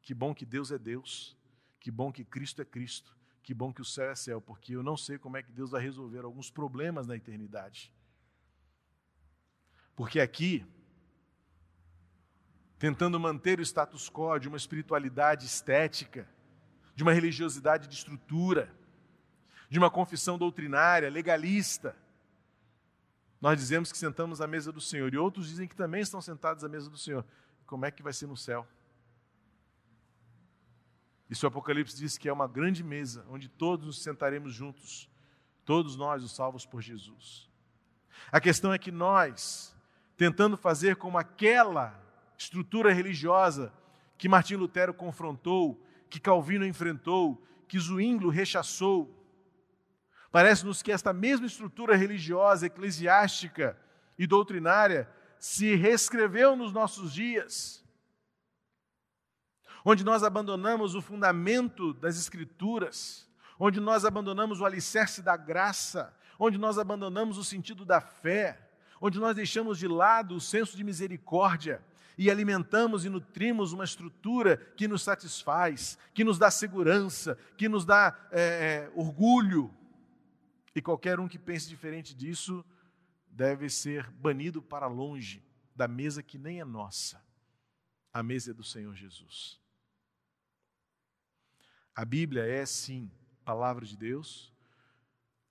que 0.00 0.14
bom 0.14 0.34
que 0.34 0.46
Deus 0.46 0.70
é 0.70 0.78
Deus, 0.78 1.36
que 1.80 1.90
bom 1.90 2.12
que 2.12 2.24
Cristo 2.24 2.62
é 2.62 2.64
Cristo, 2.64 3.16
que 3.42 3.52
bom 3.52 3.72
que 3.72 3.82
o 3.82 3.84
céu 3.84 4.10
é 4.10 4.14
céu, 4.14 4.40
porque 4.40 4.76
eu 4.76 4.82
não 4.82 4.96
sei 4.96 5.18
como 5.18 5.36
é 5.36 5.42
que 5.42 5.50
Deus 5.50 5.70
vai 5.70 5.82
resolver 5.82 6.24
alguns 6.24 6.50
problemas 6.50 7.06
na 7.06 7.16
eternidade. 7.16 7.92
Porque 9.96 10.20
aqui, 10.20 10.64
tentando 12.82 13.20
manter 13.20 13.60
o 13.60 13.62
status 13.62 14.10
quo 14.10 14.36
de 14.40 14.48
uma 14.48 14.56
espiritualidade 14.56 15.46
estética, 15.46 16.28
de 16.96 17.04
uma 17.04 17.12
religiosidade 17.12 17.86
de 17.86 17.94
estrutura, 17.94 18.74
de 19.70 19.78
uma 19.78 19.88
confissão 19.88 20.36
doutrinária, 20.36 21.08
legalista, 21.08 21.94
nós 23.40 23.56
dizemos 23.56 23.92
que 23.92 23.96
sentamos 23.96 24.40
à 24.40 24.48
mesa 24.48 24.72
do 24.72 24.80
Senhor, 24.80 25.14
e 25.14 25.16
outros 25.16 25.46
dizem 25.46 25.68
que 25.68 25.76
também 25.76 26.00
estão 26.00 26.20
sentados 26.20 26.64
à 26.64 26.68
mesa 26.68 26.90
do 26.90 26.98
Senhor. 26.98 27.24
Como 27.66 27.86
é 27.86 27.90
que 27.92 28.02
vai 28.02 28.12
ser 28.12 28.26
no 28.26 28.36
céu? 28.36 28.66
Isso 31.30 31.46
o 31.46 31.48
Apocalipse 31.48 31.96
diz 31.96 32.18
que 32.18 32.28
é 32.28 32.32
uma 32.32 32.48
grande 32.48 32.82
mesa, 32.82 33.24
onde 33.30 33.48
todos 33.48 33.86
nos 33.86 34.02
sentaremos 34.02 34.52
juntos, 34.52 35.08
todos 35.64 35.94
nós, 35.94 36.24
os 36.24 36.34
salvos 36.34 36.66
por 36.66 36.82
Jesus. 36.82 37.48
A 38.32 38.40
questão 38.40 38.72
é 38.72 38.78
que 38.78 38.90
nós, 38.90 39.72
tentando 40.16 40.56
fazer 40.56 40.96
como 40.96 41.16
aquela 41.16 42.02
estrutura 42.44 42.92
religiosa 42.92 43.72
que 44.18 44.28
Martim 44.28 44.56
Lutero 44.56 44.94
confrontou, 44.94 45.84
que 46.08 46.20
Calvino 46.20 46.66
enfrentou, 46.66 47.42
que 47.68 47.78
Zwingli 47.78 48.30
rechaçou, 48.30 49.10
parece-nos 50.30 50.82
que 50.82 50.92
esta 50.92 51.12
mesma 51.12 51.46
estrutura 51.46 51.96
religiosa, 51.96 52.66
eclesiástica 52.66 53.78
e 54.18 54.26
doutrinária 54.26 55.08
se 55.38 55.74
reescreveu 55.74 56.54
nos 56.54 56.72
nossos 56.72 57.12
dias 57.12 57.82
onde 59.84 60.04
nós 60.04 60.22
abandonamos 60.22 60.94
o 60.94 61.02
fundamento 61.02 61.92
das 61.94 62.16
Escrituras, 62.16 63.28
onde 63.58 63.80
nós 63.80 64.04
abandonamos 64.04 64.60
o 64.60 64.64
alicerce 64.64 65.22
da 65.22 65.36
graça, 65.36 66.14
onde 66.38 66.58
nós 66.58 66.78
abandonamos 66.78 67.36
o 67.36 67.44
sentido 67.44 67.84
da 67.84 68.00
fé, 68.00 68.70
onde 69.00 69.18
nós 69.18 69.34
deixamos 69.34 69.78
de 69.78 69.88
lado 69.88 70.36
o 70.36 70.40
senso 70.40 70.76
de 70.76 70.84
misericórdia 70.84 71.82
e 72.16 72.30
alimentamos 72.30 73.04
e 73.04 73.08
nutrimos 73.08 73.72
uma 73.72 73.84
estrutura 73.84 74.56
que 74.56 74.86
nos 74.86 75.02
satisfaz, 75.02 75.98
que 76.14 76.24
nos 76.24 76.38
dá 76.38 76.50
segurança, 76.50 77.38
que 77.56 77.68
nos 77.68 77.84
dá 77.84 78.28
é, 78.30 78.40
é, 78.40 78.92
orgulho. 78.94 79.72
E 80.74 80.80
qualquer 80.80 81.20
um 81.20 81.28
que 81.28 81.38
pense 81.38 81.68
diferente 81.68 82.14
disso 82.14 82.64
deve 83.26 83.68
ser 83.68 84.10
banido 84.10 84.60
para 84.60 84.86
longe 84.86 85.42
da 85.74 85.88
mesa 85.88 86.22
que 86.22 86.38
nem 86.38 86.60
é 86.60 86.64
nossa. 86.64 87.22
A 88.12 88.22
mesa 88.22 88.50
é 88.50 88.54
do 88.54 88.64
Senhor 88.64 88.94
Jesus. 88.94 89.60
A 91.94 92.04
Bíblia 92.04 92.44
é, 92.44 92.64
sim, 92.64 93.10
palavra 93.44 93.84
de 93.84 93.96
Deus. 93.96 94.52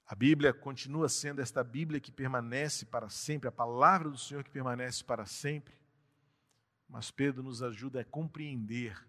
A 0.06 0.16
Bíblia 0.16 0.54
continua 0.54 1.08
sendo 1.08 1.42
esta 1.42 1.64
Bíblia 1.64 2.00
que 2.00 2.12
permanece 2.12 2.86
para 2.86 3.10
sempre, 3.10 3.48
a 3.48 3.52
palavra 3.52 4.10
do 4.10 4.18
Senhor 4.18 4.44
que 4.44 4.50
permanece 4.50 5.04
para 5.04 5.26
sempre. 5.26 5.74
Mas 6.92 7.10
Pedro 7.10 7.42
nos 7.42 7.64
ajuda 7.64 8.02
a 8.02 8.06
compreender 8.06 9.02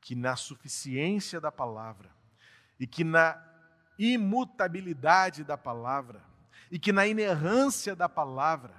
que 0.00 0.14
na 0.14 0.36
suficiência 0.36 1.40
da 1.40 1.50
palavra 1.50 2.08
e 2.78 2.86
que 2.86 3.02
na 3.02 3.36
imutabilidade 3.98 5.42
da 5.42 5.58
palavra 5.58 6.22
e 6.70 6.78
que 6.78 6.92
na 6.92 7.04
inerrância 7.04 7.96
da 7.96 8.08
palavra 8.08 8.74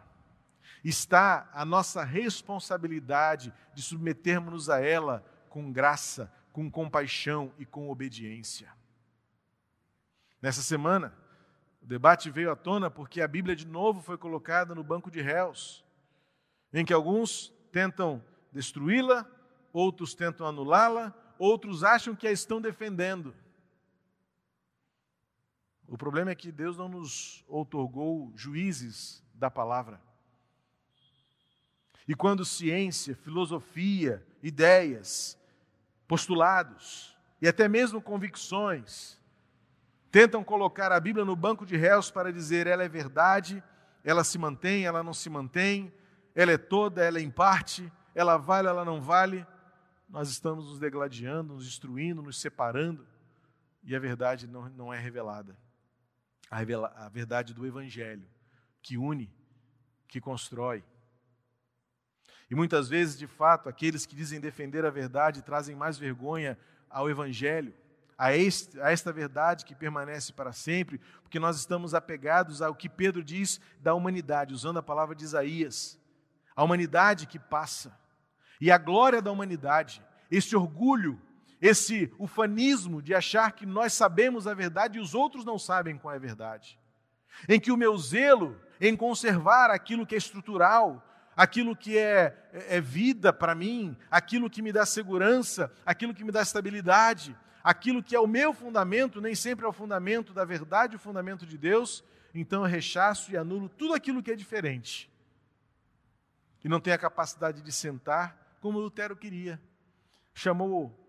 está 0.81 1.49
a 1.53 1.65
nossa 1.65 2.05
responsabilidade 2.05 3.53
de 3.73 3.81
submetermos-nos 3.81 4.69
a 4.69 4.79
ela 4.79 5.25
com 5.49 5.71
graça, 5.71 6.31
com 6.53 6.71
compaixão 6.71 7.51
e 7.59 7.65
com 7.65 7.89
obediência. 7.89 8.71
Nessa 10.41 10.61
semana, 10.61 11.13
o 11.81 11.85
debate 11.85 12.29
veio 12.29 12.51
à 12.51 12.55
tona 12.55 12.89
porque 12.89 13.21
a 13.21 13.27
Bíblia 13.27 13.55
de 13.55 13.67
novo 13.67 14.01
foi 14.01 14.17
colocada 14.17 14.73
no 14.73 14.83
banco 14.83 15.11
de 15.11 15.21
réus, 15.21 15.83
em 16.71 16.85
que 16.85 16.93
alguns 16.93 17.54
tentam 17.75 18.23
destruí-la, 18.53 19.29
outros 19.73 20.15
tentam 20.15 20.47
anulá-la, 20.47 21.13
outros 21.37 21.83
acham 21.83 22.15
que 22.15 22.25
a 22.25 22.31
estão 22.31 22.61
defendendo. 22.61 23.35
O 25.85 25.97
problema 25.97 26.31
é 26.31 26.35
que 26.35 26.53
Deus 26.53 26.77
não 26.77 26.87
nos 26.87 27.43
outorgou 27.49 28.31
juízes 28.33 29.21
da 29.33 29.51
palavra. 29.51 29.99
E 32.07 32.15
quando 32.15 32.45
ciência, 32.45 33.13
filosofia, 33.13 34.25
ideias 34.41 35.37
postulados 36.07 37.13
e 37.41 37.47
até 37.47 37.67
mesmo 37.67 38.01
convicções 38.01 39.19
tentam 40.09 40.45
colocar 40.45 40.93
a 40.93 40.99
Bíblia 41.01 41.25
no 41.25 41.35
banco 41.35 41.65
de 41.65 41.75
réus 41.75 42.09
para 42.09 42.31
dizer 42.31 42.67
ela 42.67 42.85
é 42.85 42.87
verdade, 42.87 43.61
ela 44.01 44.23
se 44.23 44.37
mantém, 44.37 44.85
ela 44.85 45.03
não 45.03 45.13
se 45.13 45.29
mantém, 45.29 45.91
ela 46.35 46.51
é 46.51 46.57
toda, 46.57 47.03
ela 47.03 47.17
é 47.17 47.21
em 47.21 47.31
parte, 47.31 47.91
ela 48.13 48.37
vale, 48.37 48.67
ela 48.67 48.85
não 48.85 49.01
vale. 49.01 49.45
Nós 50.09 50.29
estamos 50.29 50.65
nos 50.65 50.79
degladiando, 50.79 51.55
nos 51.55 51.65
destruindo, 51.65 52.21
nos 52.21 52.39
separando 52.39 53.07
e 53.83 53.95
a 53.95 53.99
verdade 53.99 54.47
não, 54.47 54.69
não 54.69 54.93
é 54.93 54.99
revelada. 54.99 55.57
A, 56.51 56.57
revela, 56.57 56.93
a 56.95 57.09
verdade 57.09 57.53
do 57.53 57.65
Evangelho, 57.65 58.27
que 58.81 58.97
une, 58.97 59.31
que 60.07 60.21
constrói, 60.21 60.83
e 62.49 62.55
muitas 62.55 62.87
vezes, 62.87 63.17
de 63.17 63.27
fato, 63.27 63.67
aqueles 63.67 64.05
que 64.05 64.15
dizem 64.15 64.39
defender 64.39 64.85
a 64.85 64.89
verdade 64.89 65.41
trazem 65.41 65.75
mais 65.75 65.97
vergonha 65.97 66.57
ao 66.89 67.09
Evangelho, 67.09 67.73
a, 68.17 68.35
este, 68.35 68.79
a 68.79 68.91
esta 68.91 69.11
verdade 69.11 69.65
que 69.65 69.75
permanece 69.75 70.31
para 70.31 70.53
sempre, 70.53 70.99
porque 71.21 71.39
nós 71.39 71.57
estamos 71.57 71.93
apegados 71.93 72.61
ao 72.61 72.75
que 72.75 72.87
Pedro 72.87 73.23
diz 73.23 73.59
da 73.81 73.93
humanidade, 73.93 74.53
usando 74.53 74.77
a 74.77 74.83
palavra 74.83 75.15
de 75.15 75.23
Isaías. 75.23 75.99
A 76.55 76.63
humanidade 76.63 77.27
que 77.27 77.37
passa. 77.37 77.97
E 78.59 78.71
a 78.71 78.77
glória 78.77 79.21
da 79.21 79.31
humanidade, 79.31 80.01
esse 80.31 80.55
orgulho, 80.55 81.21
esse 81.61 82.13
ufanismo 82.17 83.01
de 83.01 83.13
achar 83.13 83.51
que 83.51 83.65
nós 83.65 83.93
sabemos 83.93 84.47
a 84.47 84.53
verdade 84.53 84.97
e 84.97 85.01
os 85.01 85.13
outros 85.13 85.43
não 85.43 85.57
sabem 85.57 85.97
qual 85.97 86.13
é 86.13 86.17
a 86.17 86.19
verdade. 86.19 86.79
Em 87.49 87.59
que 87.59 87.71
o 87.71 87.77
meu 87.77 87.97
zelo 87.97 88.59
em 88.79 88.95
conservar 88.95 89.69
aquilo 89.69 90.05
que 90.05 90.15
é 90.15 90.17
estrutural, 90.17 91.03
aquilo 91.35 91.75
que 91.75 91.97
é, 91.97 92.49
é 92.69 92.79
vida 92.79 93.33
para 93.33 93.55
mim, 93.55 93.97
aquilo 94.09 94.49
que 94.49 94.61
me 94.61 94.71
dá 94.71 94.85
segurança, 94.85 95.71
aquilo 95.85 96.13
que 96.13 96.23
me 96.23 96.31
dá 96.31 96.41
estabilidade, 96.41 97.35
aquilo 97.63 98.03
que 98.03 98.15
é 98.15 98.19
o 98.19 98.27
meu 98.27 98.53
fundamento, 98.53 99.19
nem 99.19 99.35
sempre 99.35 99.65
é 99.65 99.67
o 99.67 99.73
fundamento 99.73 100.33
da 100.33 100.45
verdade, 100.45 100.95
o 100.95 100.99
fundamento 100.99 101.45
de 101.45 101.57
Deus, 101.57 102.03
então 102.33 102.63
eu 102.63 102.69
rechaço 102.69 103.31
e 103.31 103.37
anulo 103.37 103.67
tudo 103.69 103.93
aquilo 103.93 104.21
que 104.21 104.31
é 104.31 104.35
diferente. 104.35 105.11
E 106.65 106.67
não 106.67 106.79
tem 106.79 106.91
a 106.91 106.97
capacidade 106.97 107.61
de 107.61 107.71
sentar 107.71 108.57
como 108.59 108.79
Lutero 108.79 109.15
queria. 109.15 109.61
Chamou 110.33 110.99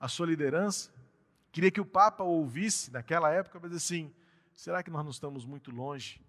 a 0.00 0.08
sua 0.08 0.26
liderança, 0.26 0.92
queria 1.52 1.70
que 1.70 1.80
o 1.80 1.84
Papa 1.84 2.24
ouvisse 2.24 2.90
naquela 2.90 3.30
época, 3.30 3.60
mas 3.62 3.72
assim: 3.72 4.12
será 4.56 4.82
que 4.82 4.90
nós 4.90 5.04
não 5.04 5.12
estamos 5.12 5.44
muito 5.44 5.70
longe? 5.70 6.20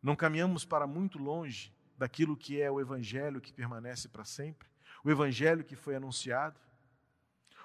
Não 0.00 0.14
caminhamos 0.14 0.64
para 0.64 0.86
muito 0.86 1.18
longe 1.18 1.74
daquilo 1.98 2.36
que 2.36 2.62
é 2.62 2.70
o 2.70 2.80
Evangelho 2.80 3.40
que 3.40 3.52
permanece 3.52 4.08
para 4.08 4.24
sempre, 4.24 4.68
o 5.02 5.10
Evangelho 5.10 5.64
que 5.64 5.74
foi 5.74 5.96
anunciado. 5.96 6.60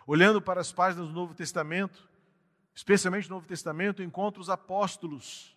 Olhando 0.07 0.41
para 0.41 0.59
as 0.59 0.71
páginas 0.71 1.07
do 1.07 1.13
Novo 1.13 1.35
Testamento, 1.35 2.09
especialmente 2.73 3.29
no 3.29 3.35
Novo 3.35 3.45
Testamento, 3.45 4.01
encontro 4.01 4.41
os 4.41 4.49
apóstolos 4.49 5.55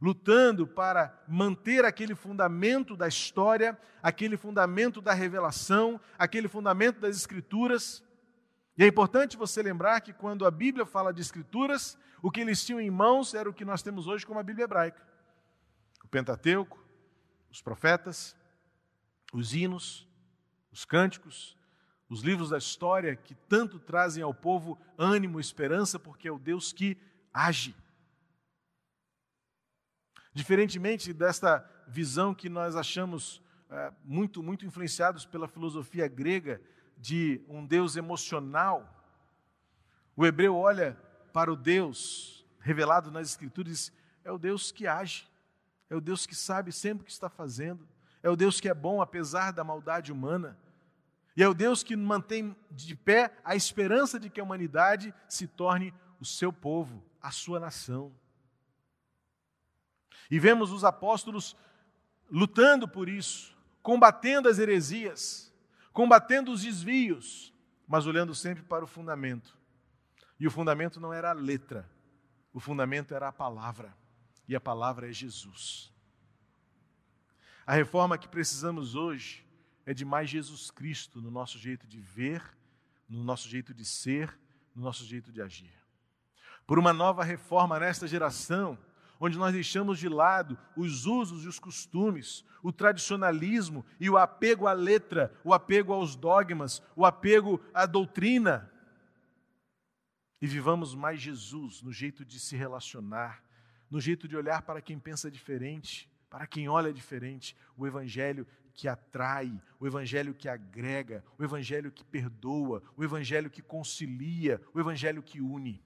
lutando 0.00 0.66
para 0.66 1.22
manter 1.26 1.84
aquele 1.84 2.14
fundamento 2.14 2.96
da 2.96 3.08
história, 3.08 3.78
aquele 4.02 4.36
fundamento 4.36 5.00
da 5.00 5.12
revelação, 5.12 6.00
aquele 6.18 6.48
fundamento 6.48 7.00
das 7.00 7.16
Escrituras. 7.16 8.02
E 8.76 8.84
é 8.84 8.86
importante 8.86 9.36
você 9.36 9.62
lembrar 9.62 10.00
que 10.00 10.12
quando 10.12 10.44
a 10.46 10.50
Bíblia 10.50 10.84
fala 10.84 11.12
de 11.12 11.20
Escrituras, 11.20 11.96
o 12.20 12.30
que 12.30 12.40
eles 12.40 12.64
tinham 12.64 12.80
em 12.80 12.90
mãos 12.90 13.34
era 13.34 13.48
o 13.48 13.54
que 13.54 13.64
nós 13.64 13.82
temos 13.82 14.06
hoje 14.06 14.26
como 14.26 14.40
a 14.40 14.42
Bíblia 14.42 14.64
hebraica: 14.64 15.00
o 16.02 16.08
Pentateuco, 16.08 16.82
os 17.50 17.62
profetas, 17.62 18.36
os 19.32 19.54
hinos, 19.54 20.08
os 20.72 20.84
cânticos, 20.84 21.56
os 22.08 22.22
livros 22.22 22.50
da 22.50 22.58
história 22.58 23.16
que 23.16 23.34
tanto 23.34 23.78
trazem 23.78 24.22
ao 24.22 24.34
povo 24.34 24.78
ânimo 24.98 25.40
esperança, 25.40 25.98
porque 25.98 26.28
é 26.28 26.32
o 26.32 26.38
Deus 26.38 26.72
que 26.72 26.96
age. 27.32 27.74
Diferentemente 30.34 31.12
desta 31.12 31.64
visão 31.86 32.34
que 32.34 32.48
nós 32.48 32.74
achamos 32.74 33.40
é, 33.70 33.92
muito, 34.04 34.42
muito 34.42 34.66
influenciados 34.66 35.24
pela 35.24 35.46
filosofia 35.46 36.08
grega 36.08 36.60
de 36.98 37.40
um 37.48 37.64
Deus 37.64 37.96
emocional, 37.96 38.90
o 40.16 40.26
hebreu 40.26 40.56
olha 40.56 40.98
para 41.32 41.52
o 41.52 41.56
Deus 41.56 42.44
revelado 42.60 43.10
nas 43.10 43.30
Escrituras 43.30 43.92
é 44.24 44.32
o 44.32 44.38
Deus 44.38 44.72
que 44.72 44.86
age, 44.86 45.28
é 45.88 45.94
o 45.94 46.00
Deus 46.00 46.26
que 46.26 46.34
sabe 46.34 46.72
sempre 46.72 47.02
o 47.02 47.06
que 47.06 47.12
está 47.12 47.28
fazendo, 47.28 47.86
é 48.22 48.28
o 48.28 48.36
Deus 48.36 48.58
que 48.58 48.68
é 48.68 48.74
bom 48.74 49.02
apesar 49.02 49.52
da 49.52 49.62
maldade 49.62 50.10
humana, 50.10 50.58
e 51.36 51.42
é 51.42 51.48
o 51.48 51.54
Deus 51.54 51.82
que 51.82 51.94
mantém 51.94 52.56
de 52.70 52.96
pé 52.96 53.36
a 53.44 53.54
esperança 53.54 54.18
de 54.18 54.30
que 54.30 54.40
a 54.40 54.44
humanidade 54.44 55.12
se 55.28 55.46
torne 55.46 55.92
o 56.20 56.24
seu 56.24 56.52
povo, 56.52 57.04
a 57.20 57.30
sua 57.30 57.60
nação. 57.60 58.12
E 60.30 60.38
vemos 60.38 60.72
os 60.72 60.84
apóstolos 60.84 61.56
lutando 62.30 62.88
por 62.88 63.08
isso, 63.08 63.56
combatendo 63.82 64.48
as 64.48 64.58
heresias, 64.58 65.52
combatendo 65.92 66.50
os 66.50 66.62
desvios, 66.62 67.52
mas 67.86 68.06
olhando 68.06 68.34
sempre 68.34 68.62
para 68.62 68.84
o 68.84 68.88
fundamento. 68.88 69.56
E 70.38 70.46
o 70.46 70.50
fundamento 70.50 70.98
não 70.98 71.12
era 71.12 71.30
a 71.30 71.34
letra, 71.34 71.88
o 72.52 72.58
fundamento 72.60 73.14
era 73.14 73.28
a 73.28 73.32
palavra, 73.32 73.96
e 74.48 74.56
a 74.56 74.60
palavra 74.60 75.08
é 75.08 75.12
Jesus. 75.12 75.92
A 77.66 77.72
reforma 77.72 78.18
que 78.18 78.28
precisamos 78.28 78.94
hoje 78.94 79.44
é 79.86 79.94
de 79.94 80.04
mais 80.04 80.28
Jesus 80.28 80.70
Cristo 80.70 81.20
no 81.20 81.30
nosso 81.30 81.58
jeito 81.58 81.86
de 81.86 82.00
ver, 82.00 82.42
no 83.08 83.22
nosso 83.22 83.48
jeito 83.48 83.72
de 83.72 83.84
ser, 83.84 84.38
no 84.74 84.82
nosso 84.82 85.04
jeito 85.04 85.30
de 85.30 85.40
agir. 85.40 85.72
Por 86.66 86.78
uma 86.78 86.92
nova 86.92 87.22
reforma 87.22 87.78
nesta 87.78 88.06
geração, 88.08 88.78
onde 89.24 89.38
nós 89.38 89.54
deixamos 89.54 89.98
de 89.98 90.06
lado 90.06 90.58
os 90.76 91.06
usos 91.06 91.44
e 91.44 91.48
os 91.48 91.58
costumes, 91.58 92.44
o 92.62 92.70
tradicionalismo 92.70 93.82
e 93.98 94.10
o 94.10 94.18
apego 94.18 94.66
à 94.66 94.74
letra, 94.74 95.34
o 95.42 95.54
apego 95.54 95.94
aos 95.94 96.14
dogmas, 96.14 96.82
o 96.94 97.06
apego 97.06 97.58
à 97.72 97.86
doutrina. 97.86 98.70
E 100.42 100.46
vivamos 100.46 100.94
mais 100.94 101.22
Jesus 101.22 101.80
no 101.80 101.90
jeito 101.90 102.22
de 102.22 102.38
se 102.38 102.54
relacionar, 102.54 103.42
no 103.90 103.98
jeito 103.98 104.28
de 104.28 104.36
olhar 104.36 104.60
para 104.60 104.82
quem 104.82 104.98
pensa 104.98 105.30
diferente, 105.30 106.06
para 106.28 106.46
quem 106.46 106.68
olha 106.68 106.92
diferente, 106.92 107.56
o 107.78 107.86
Evangelho 107.86 108.46
que 108.74 108.88
atrai, 108.88 109.58
o 109.80 109.86
Evangelho 109.86 110.34
que 110.34 110.50
agrega, 110.50 111.24
o 111.38 111.44
Evangelho 111.44 111.90
que 111.90 112.04
perdoa, 112.04 112.82
o 112.94 113.02
Evangelho 113.02 113.48
que 113.48 113.62
concilia, 113.62 114.60
o 114.74 114.80
Evangelho 114.80 115.22
que 115.22 115.40
une. 115.40 115.82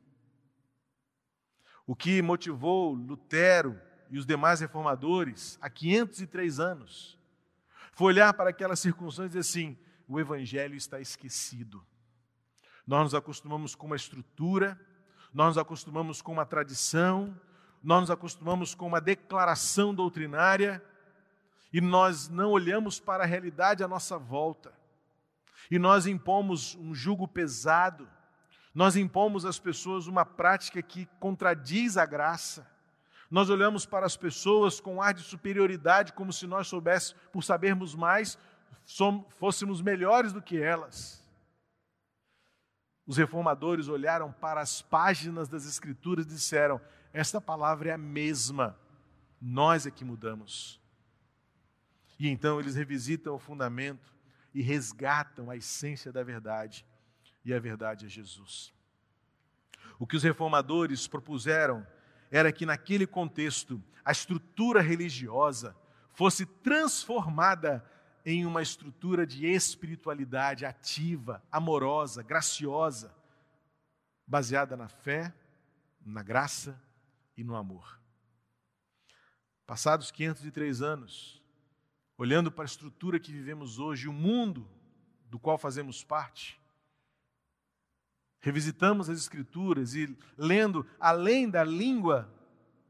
O 1.88 1.96
que 1.96 2.20
motivou 2.20 2.92
Lutero 2.92 3.80
e 4.10 4.18
os 4.18 4.26
demais 4.26 4.60
reformadores 4.60 5.58
há 5.58 5.70
503 5.70 6.60
anos 6.60 7.18
foi 7.92 8.08
olhar 8.08 8.34
para 8.34 8.50
aquelas 8.50 8.78
circunstâncias 8.78 9.34
e 9.34 9.38
dizer 9.38 9.58
assim: 9.58 9.78
o 10.06 10.20
Evangelho 10.20 10.74
está 10.74 11.00
esquecido. 11.00 11.82
Nós 12.86 13.04
nos 13.04 13.14
acostumamos 13.14 13.74
com 13.74 13.86
uma 13.86 13.96
estrutura, 13.96 14.78
nós 15.32 15.46
nos 15.46 15.58
acostumamos 15.58 16.20
com 16.20 16.30
uma 16.30 16.44
tradição, 16.44 17.34
nós 17.82 18.02
nos 18.02 18.10
acostumamos 18.10 18.74
com 18.74 18.86
uma 18.86 19.00
declaração 19.00 19.94
doutrinária 19.94 20.84
e 21.72 21.80
nós 21.80 22.28
não 22.28 22.50
olhamos 22.50 23.00
para 23.00 23.24
a 23.24 23.26
realidade 23.26 23.82
à 23.82 23.88
nossa 23.88 24.18
volta. 24.18 24.74
E 25.70 25.78
nós 25.78 26.06
impomos 26.06 26.74
um 26.74 26.94
jugo 26.94 27.26
pesado, 27.26 28.06
nós 28.74 28.96
impomos 28.96 29.44
às 29.44 29.58
pessoas 29.58 30.06
uma 30.06 30.24
prática 30.24 30.82
que 30.82 31.06
contradiz 31.18 31.96
a 31.96 32.06
graça. 32.06 32.66
Nós 33.30 33.50
olhamos 33.50 33.84
para 33.84 34.06
as 34.06 34.16
pessoas 34.16 34.80
com 34.80 35.02
ar 35.02 35.12
de 35.12 35.22
superioridade, 35.22 36.12
como 36.12 36.32
se 36.32 36.46
nós 36.46 36.68
soubéssemos, 36.68 37.20
por 37.32 37.42
sabermos 37.44 37.94
mais, 37.94 38.38
fôssemos 39.30 39.82
melhores 39.82 40.32
do 40.32 40.40
que 40.40 40.60
elas. 40.60 41.22
Os 43.06 43.16
reformadores 43.16 43.88
olharam 43.88 44.30
para 44.32 44.60
as 44.60 44.82
páginas 44.82 45.48
das 45.48 45.66
Escrituras 45.66 46.26
e 46.26 46.28
disseram: 46.28 46.80
Esta 47.12 47.40
palavra 47.40 47.90
é 47.90 47.92
a 47.92 47.98
mesma, 47.98 48.78
nós 49.40 49.86
é 49.86 49.90
que 49.90 50.04
mudamos. 50.04 50.78
E 52.18 52.28
então 52.28 52.60
eles 52.60 52.74
revisitam 52.74 53.34
o 53.34 53.38
fundamento 53.38 54.14
e 54.52 54.60
resgatam 54.60 55.50
a 55.50 55.56
essência 55.56 56.12
da 56.12 56.22
verdade, 56.22 56.84
e 57.50 57.54
a 57.54 57.58
verdade 57.58 58.06
é 58.06 58.08
Jesus. 58.08 58.74
O 59.98 60.06
que 60.06 60.16
os 60.16 60.22
reformadores 60.22 61.06
propuseram 61.06 61.86
era 62.30 62.52
que, 62.52 62.66
naquele 62.66 63.06
contexto, 63.06 63.82
a 64.04 64.12
estrutura 64.12 64.82
religiosa 64.82 65.74
fosse 66.12 66.44
transformada 66.44 67.84
em 68.24 68.44
uma 68.44 68.60
estrutura 68.60 69.26
de 69.26 69.46
espiritualidade 69.46 70.66
ativa, 70.66 71.42
amorosa, 71.50 72.22
graciosa, 72.22 73.14
baseada 74.26 74.76
na 74.76 74.88
fé, 74.88 75.34
na 76.04 76.22
graça 76.22 76.78
e 77.34 77.42
no 77.42 77.56
amor. 77.56 77.98
Passados 79.66 80.10
503 80.10 80.82
anos, 80.82 81.42
olhando 82.18 82.52
para 82.52 82.64
a 82.64 82.66
estrutura 82.66 83.18
que 83.18 83.32
vivemos 83.32 83.78
hoje, 83.78 84.06
o 84.06 84.12
mundo 84.12 84.68
do 85.30 85.38
qual 85.38 85.56
fazemos 85.56 86.04
parte, 86.04 86.60
revisitamos 88.40 89.08
as 89.10 89.18
Escrituras 89.18 89.94
e 89.94 90.16
lendo 90.36 90.86
além 90.98 91.48
da 91.48 91.64
língua 91.64 92.32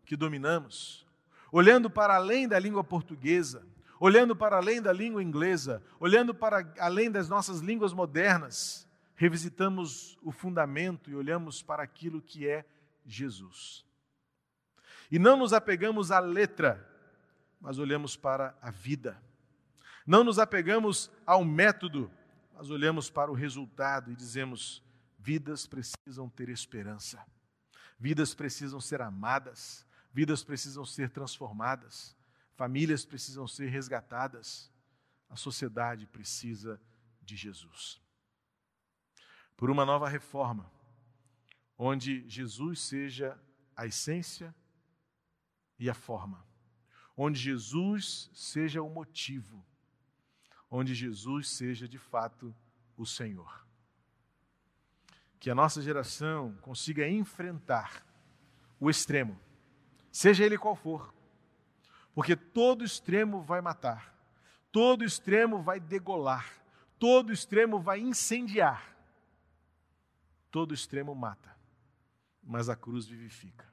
que 0.05 0.17
dominamos, 0.17 1.07
olhando 1.51 1.91
para 1.91 2.15
além 2.15 2.49
da 2.49 2.59
língua 2.59 2.85
portuguesa, 2.85 3.67
olhando 4.01 4.37
para 4.37 4.57
além 4.57 4.81
da 4.81 4.93
língua 4.93 5.23
inglesa, 5.23 5.83
olhando 5.99 6.35
para 6.35 6.73
além 6.79 7.11
das 7.11 7.29
nossas 7.29 7.61
línguas 7.61 7.93
modernas, 7.93 8.89
revisitamos 9.17 10.17
o 10.23 10.31
fundamento 10.31 11.11
e 11.11 11.15
olhamos 11.15 11.63
para 11.63 11.83
aquilo 11.83 12.23
que 12.23 12.49
é 12.49 12.65
Jesus. 13.05 13.85
E 15.11 15.19
não 15.19 15.37
nos 15.37 15.53
apegamos 15.53 16.11
à 16.11 16.21
letra, 16.21 16.87
mas 17.61 17.79
olhamos 17.79 18.17
para 18.17 18.57
a 18.61 18.71
vida. 18.71 19.21
Não 20.07 20.23
nos 20.23 20.39
apegamos 20.39 21.11
ao 21.27 21.45
método, 21.45 22.11
mas 22.57 22.71
olhamos 22.71 23.11
para 23.11 23.31
o 23.31 23.35
resultado 23.35 24.11
e 24.13 24.17
dizemos: 24.17 24.83
vidas 25.29 25.67
precisam 25.67 26.27
ter 26.27 26.49
esperança, 26.49 27.23
vidas 27.99 28.35
precisam 28.35 28.81
ser 28.81 29.03
amadas, 29.03 29.87
vidas 30.11 30.43
precisam 30.43 30.87
ser 30.87 31.11
transformadas, 31.11 32.17
famílias 32.57 33.05
precisam 33.05 33.47
ser 33.47 33.69
resgatadas, 33.69 34.73
a 35.29 35.37
sociedade 35.37 36.07
precisa 36.07 36.81
de 37.21 37.37
Jesus. 37.37 38.01
Por 39.55 39.69
uma 39.69 39.85
nova 39.85 40.09
reforma, 40.09 40.73
onde 41.77 42.27
Jesus 42.27 42.81
seja 42.81 43.39
a 43.77 43.85
essência 43.85 44.55
e 45.79 45.91
a 45.91 45.95
forma. 45.95 46.43
Onde 47.15 47.39
Jesus 47.39 48.31
seja 48.33 48.81
o 48.83 48.89
motivo, 48.89 49.63
onde 50.71 50.95
Jesus 50.95 51.51
seja 51.51 51.87
de 51.87 51.99
fato 51.99 52.57
o 52.97 53.05
Senhor. 53.05 53.68
Que 55.39 55.51
a 55.51 55.55
nossa 55.55 55.81
geração 55.81 56.57
consiga 56.61 57.09
enfrentar 57.09 58.05
o 58.81 58.91
extremo, 58.91 59.39
seja 60.11 60.45
ele 60.45 60.57
qual 60.57 60.77
for, 60.77 61.15
porque 62.15 62.37
todo 62.37 62.85
extremo 62.85 63.43
vai 63.43 63.61
matar, 63.61 64.15
todo 64.73 65.05
extremo 65.05 65.63
vai 65.63 65.81
degolar, 65.81 66.53
todo 66.99 67.33
extremo 67.33 67.81
vai 67.81 68.01
incendiar, 68.01 68.97
todo 70.51 70.75
extremo 70.75 71.15
mata, 71.15 71.57
mas 72.43 72.69
a 72.69 72.77
cruz 72.77 73.07
vivifica. 73.07 73.67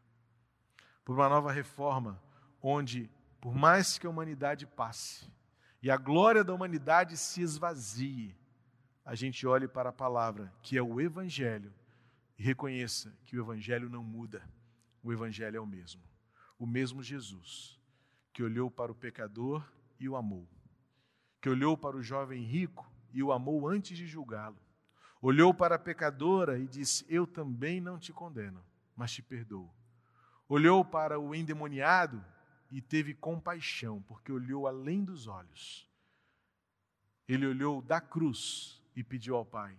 Por 1.03 1.15
uma 1.15 1.29
nova 1.29 1.51
reforma, 1.51 2.21
onde 2.61 3.09
por 3.39 3.53
mais 3.53 3.97
que 3.97 4.07
a 4.07 4.09
humanidade 4.09 4.65
passe 4.65 5.31
e 5.81 5.91
a 5.91 5.97
glória 5.97 6.43
da 6.43 6.53
humanidade 6.53 7.15
se 7.15 7.41
esvazie, 7.41 8.35
a 9.05 9.13
gente 9.13 9.45
olhe 9.45 9.67
para 9.67 9.89
a 9.89 9.93
palavra, 9.93 10.51
que 10.63 10.75
é 10.75 10.81
o 10.81 10.99
Evangelho, 10.99 11.71
e 12.39 12.43
reconheça 12.43 13.15
que 13.23 13.37
o 13.37 13.43
Evangelho 13.43 13.87
não 13.87 14.03
muda, 14.03 14.41
o 15.03 15.13
Evangelho 15.13 15.57
é 15.57 15.59
o 15.59 15.67
mesmo. 15.67 16.01
O 16.57 16.65
mesmo 16.65 17.03
Jesus, 17.03 17.79
que 18.33 18.41
olhou 18.41 18.71
para 18.71 18.91
o 18.91 18.95
pecador 18.95 19.63
e 19.99 20.09
o 20.09 20.15
amou, 20.15 20.49
que 21.39 21.47
olhou 21.47 21.77
para 21.77 21.95
o 21.95 22.01
jovem 22.01 22.41
rico 22.43 22.91
e 23.13 23.21
o 23.21 23.31
amou 23.31 23.69
antes 23.69 23.95
de 23.95 24.07
julgá-lo, 24.07 24.57
olhou 25.21 25.53
para 25.53 25.75
a 25.75 25.79
pecadora 25.79 26.57
e 26.57 26.67
disse: 26.67 27.05
Eu 27.07 27.27
também 27.27 27.79
não 27.79 27.99
te 27.99 28.11
condeno, 28.11 28.65
mas 28.95 29.13
te 29.13 29.21
perdoo. 29.21 29.71
Olhou 30.49 30.83
para 30.83 31.19
o 31.19 31.35
endemoniado 31.35 32.23
e 32.71 32.81
teve 32.81 33.13
compaixão, 33.13 34.01
porque 34.03 34.31
olhou 34.31 34.67
além 34.67 35.03
dos 35.03 35.27
olhos. 35.27 35.87
Ele 37.27 37.45
olhou 37.45 37.81
da 37.81 38.01
cruz 38.01 38.83
e 38.95 39.03
pediu 39.03 39.35
ao 39.35 39.45
Pai: 39.45 39.77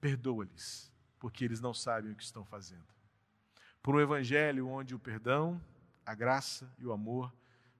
perdoa-lhes, 0.00 0.92
porque 1.18 1.44
eles 1.44 1.60
não 1.60 1.74
sabem 1.74 2.12
o 2.12 2.16
que 2.16 2.22
estão 2.22 2.44
fazendo. 2.44 2.86
Por 3.82 3.94
um 3.94 4.00
evangelho 4.00 4.68
onde 4.68 4.94
o 4.94 4.98
perdão, 4.98 5.60
a 6.04 6.14
graça 6.14 6.72
e 6.78 6.86
o 6.86 6.92
amor 6.92 7.32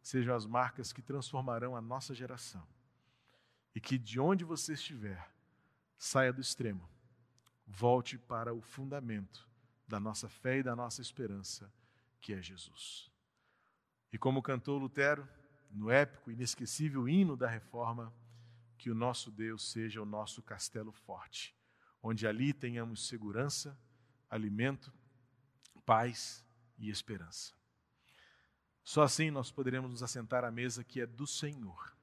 sejam 0.02 0.34
as 0.34 0.46
marcas 0.46 0.92
que 0.92 1.02
transformarão 1.02 1.76
a 1.76 1.80
nossa 1.80 2.14
geração. 2.14 2.66
E 3.74 3.80
que 3.80 3.98
de 3.98 4.18
onde 4.18 4.44
você 4.44 4.72
estiver, 4.72 5.28
saia 5.98 6.32
do 6.32 6.40
extremo, 6.40 6.88
volte 7.66 8.16
para 8.16 8.54
o 8.54 8.60
fundamento 8.60 9.46
da 9.86 10.00
nossa 10.00 10.28
fé 10.28 10.58
e 10.58 10.62
da 10.62 10.74
nossa 10.74 11.02
esperança, 11.02 11.70
que 12.20 12.32
é 12.32 12.40
Jesus. 12.40 13.10
E 14.12 14.18
como 14.18 14.42
cantou 14.42 14.78
Lutero, 14.78 15.28
no 15.70 15.90
épico, 15.90 16.30
inesquecível 16.30 17.08
hino 17.08 17.36
da 17.36 17.48
reforma, 17.48 18.12
que 18.76 18.90
o 18.90 18.94
nosso 18.94 19.30
Deus 19.30 19.70
seja 19.70 20.00
o 20.00 20.06
nosso 20.06 20.42
castelo 20.42 20.92
forte, 20.92 21.54
onde 22.02 22.26
ali 22.26 22.52
tenhamos 22.52 23.08
segurança, 23.08 23.78
alimento, 24.30 24.92
paz 25.84 26.44
e 26.78 26.90
esperança. 26.90 27.54
Só 28.84 29.02
assim 29.02 29.30
nós 29.30 29.50
poderemos 29.50 29.90
nos 29.90 30.02
assentar 30.02 30.44
à 30.44 30.50
mesa 30.50 30.84
que 30.84 31.00
é 31.00 31.06
do 31.06 31.26
Senhor. 31.26 31.96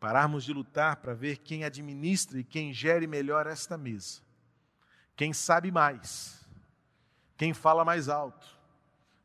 Pararmos 0.00 0.44
de 0.44 0.52
lutar 0.52 0.96
para 0.96 1.14
ver 1.14 1.38
quem 1.38 1.64
administra 1.64 2.38
e 2.38 2.44
quem 2.44 2.72
gere 2.72 3.06
melhor 3.06 3.46
esta 3.46 3.78
mesa. 3.78 4.20
Quem 5.16 5.32
sabe 5.32 5.70
mais, 5.70 6.44
quem 7.36 7.54
fala 7.54 7.84
mais 7.84 8.08
alto, 8.08 8.46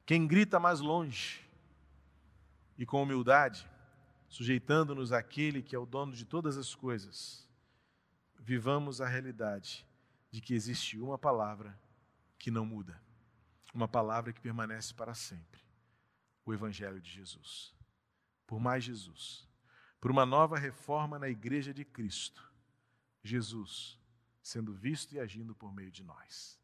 quem 0.06 0.28
grita 0.28 0.60
mais 0.60 0.80
longe. 0.80 1.44
E 2.78 2.86
com 2.86 3.02
humildade, 3.02 3.68
sujeitando-nos 4.30 5.12
àquele 5.12 5.62
que 5.62 5.76
é 5.76 5.80
o 5.80 5.86
dono 5.86 6.14
de 6.14 6.24
todas 6.24 6.56
as 6.56 6.74
coisas, 6.74 7.48
vivamos 8.40 9.02
a 9.02 9.08
realidade 9.08 9.86
de 10.32 10.40
que 10.40 10.54
existe 10.54 10.98
uma 11.00 11.18
palavra 11.18 11.78
que 12.38 12.52
não 12.52 12.66
muda, 12.66 13.02
uma 13.74 13.88
palavra 13.88 14.32
que 14.32 14.40
permanece 14.40 14.94
para 14.94 15.14
sempre: 15.14 15.62
o 16.46 16.54
Evangelho 16.54 17.02
de 17.02 17.12
Jesus. 17.12 17.76
Por 18.46 18.60
mais 18.60 18.84
Jesus, 18.84 19.48
por 20.00 20.10
uma 20.12 20.26
nova 20.26 20.58
reforma 20.58 21.20
na 21.20 21.28
Igreja 21.28 21.74
de 21.74 21.84
Cristo, 21.84 22.48
Jesus 23.24 24.00
sendo 24.42 24.74
visto 24.74 25.14
e 25.14 25.20
agindo 25.20 25.54
por 25.54 25.74
meio 25.74 25.92
de 25.92 26.04
nós. 26.04 26.59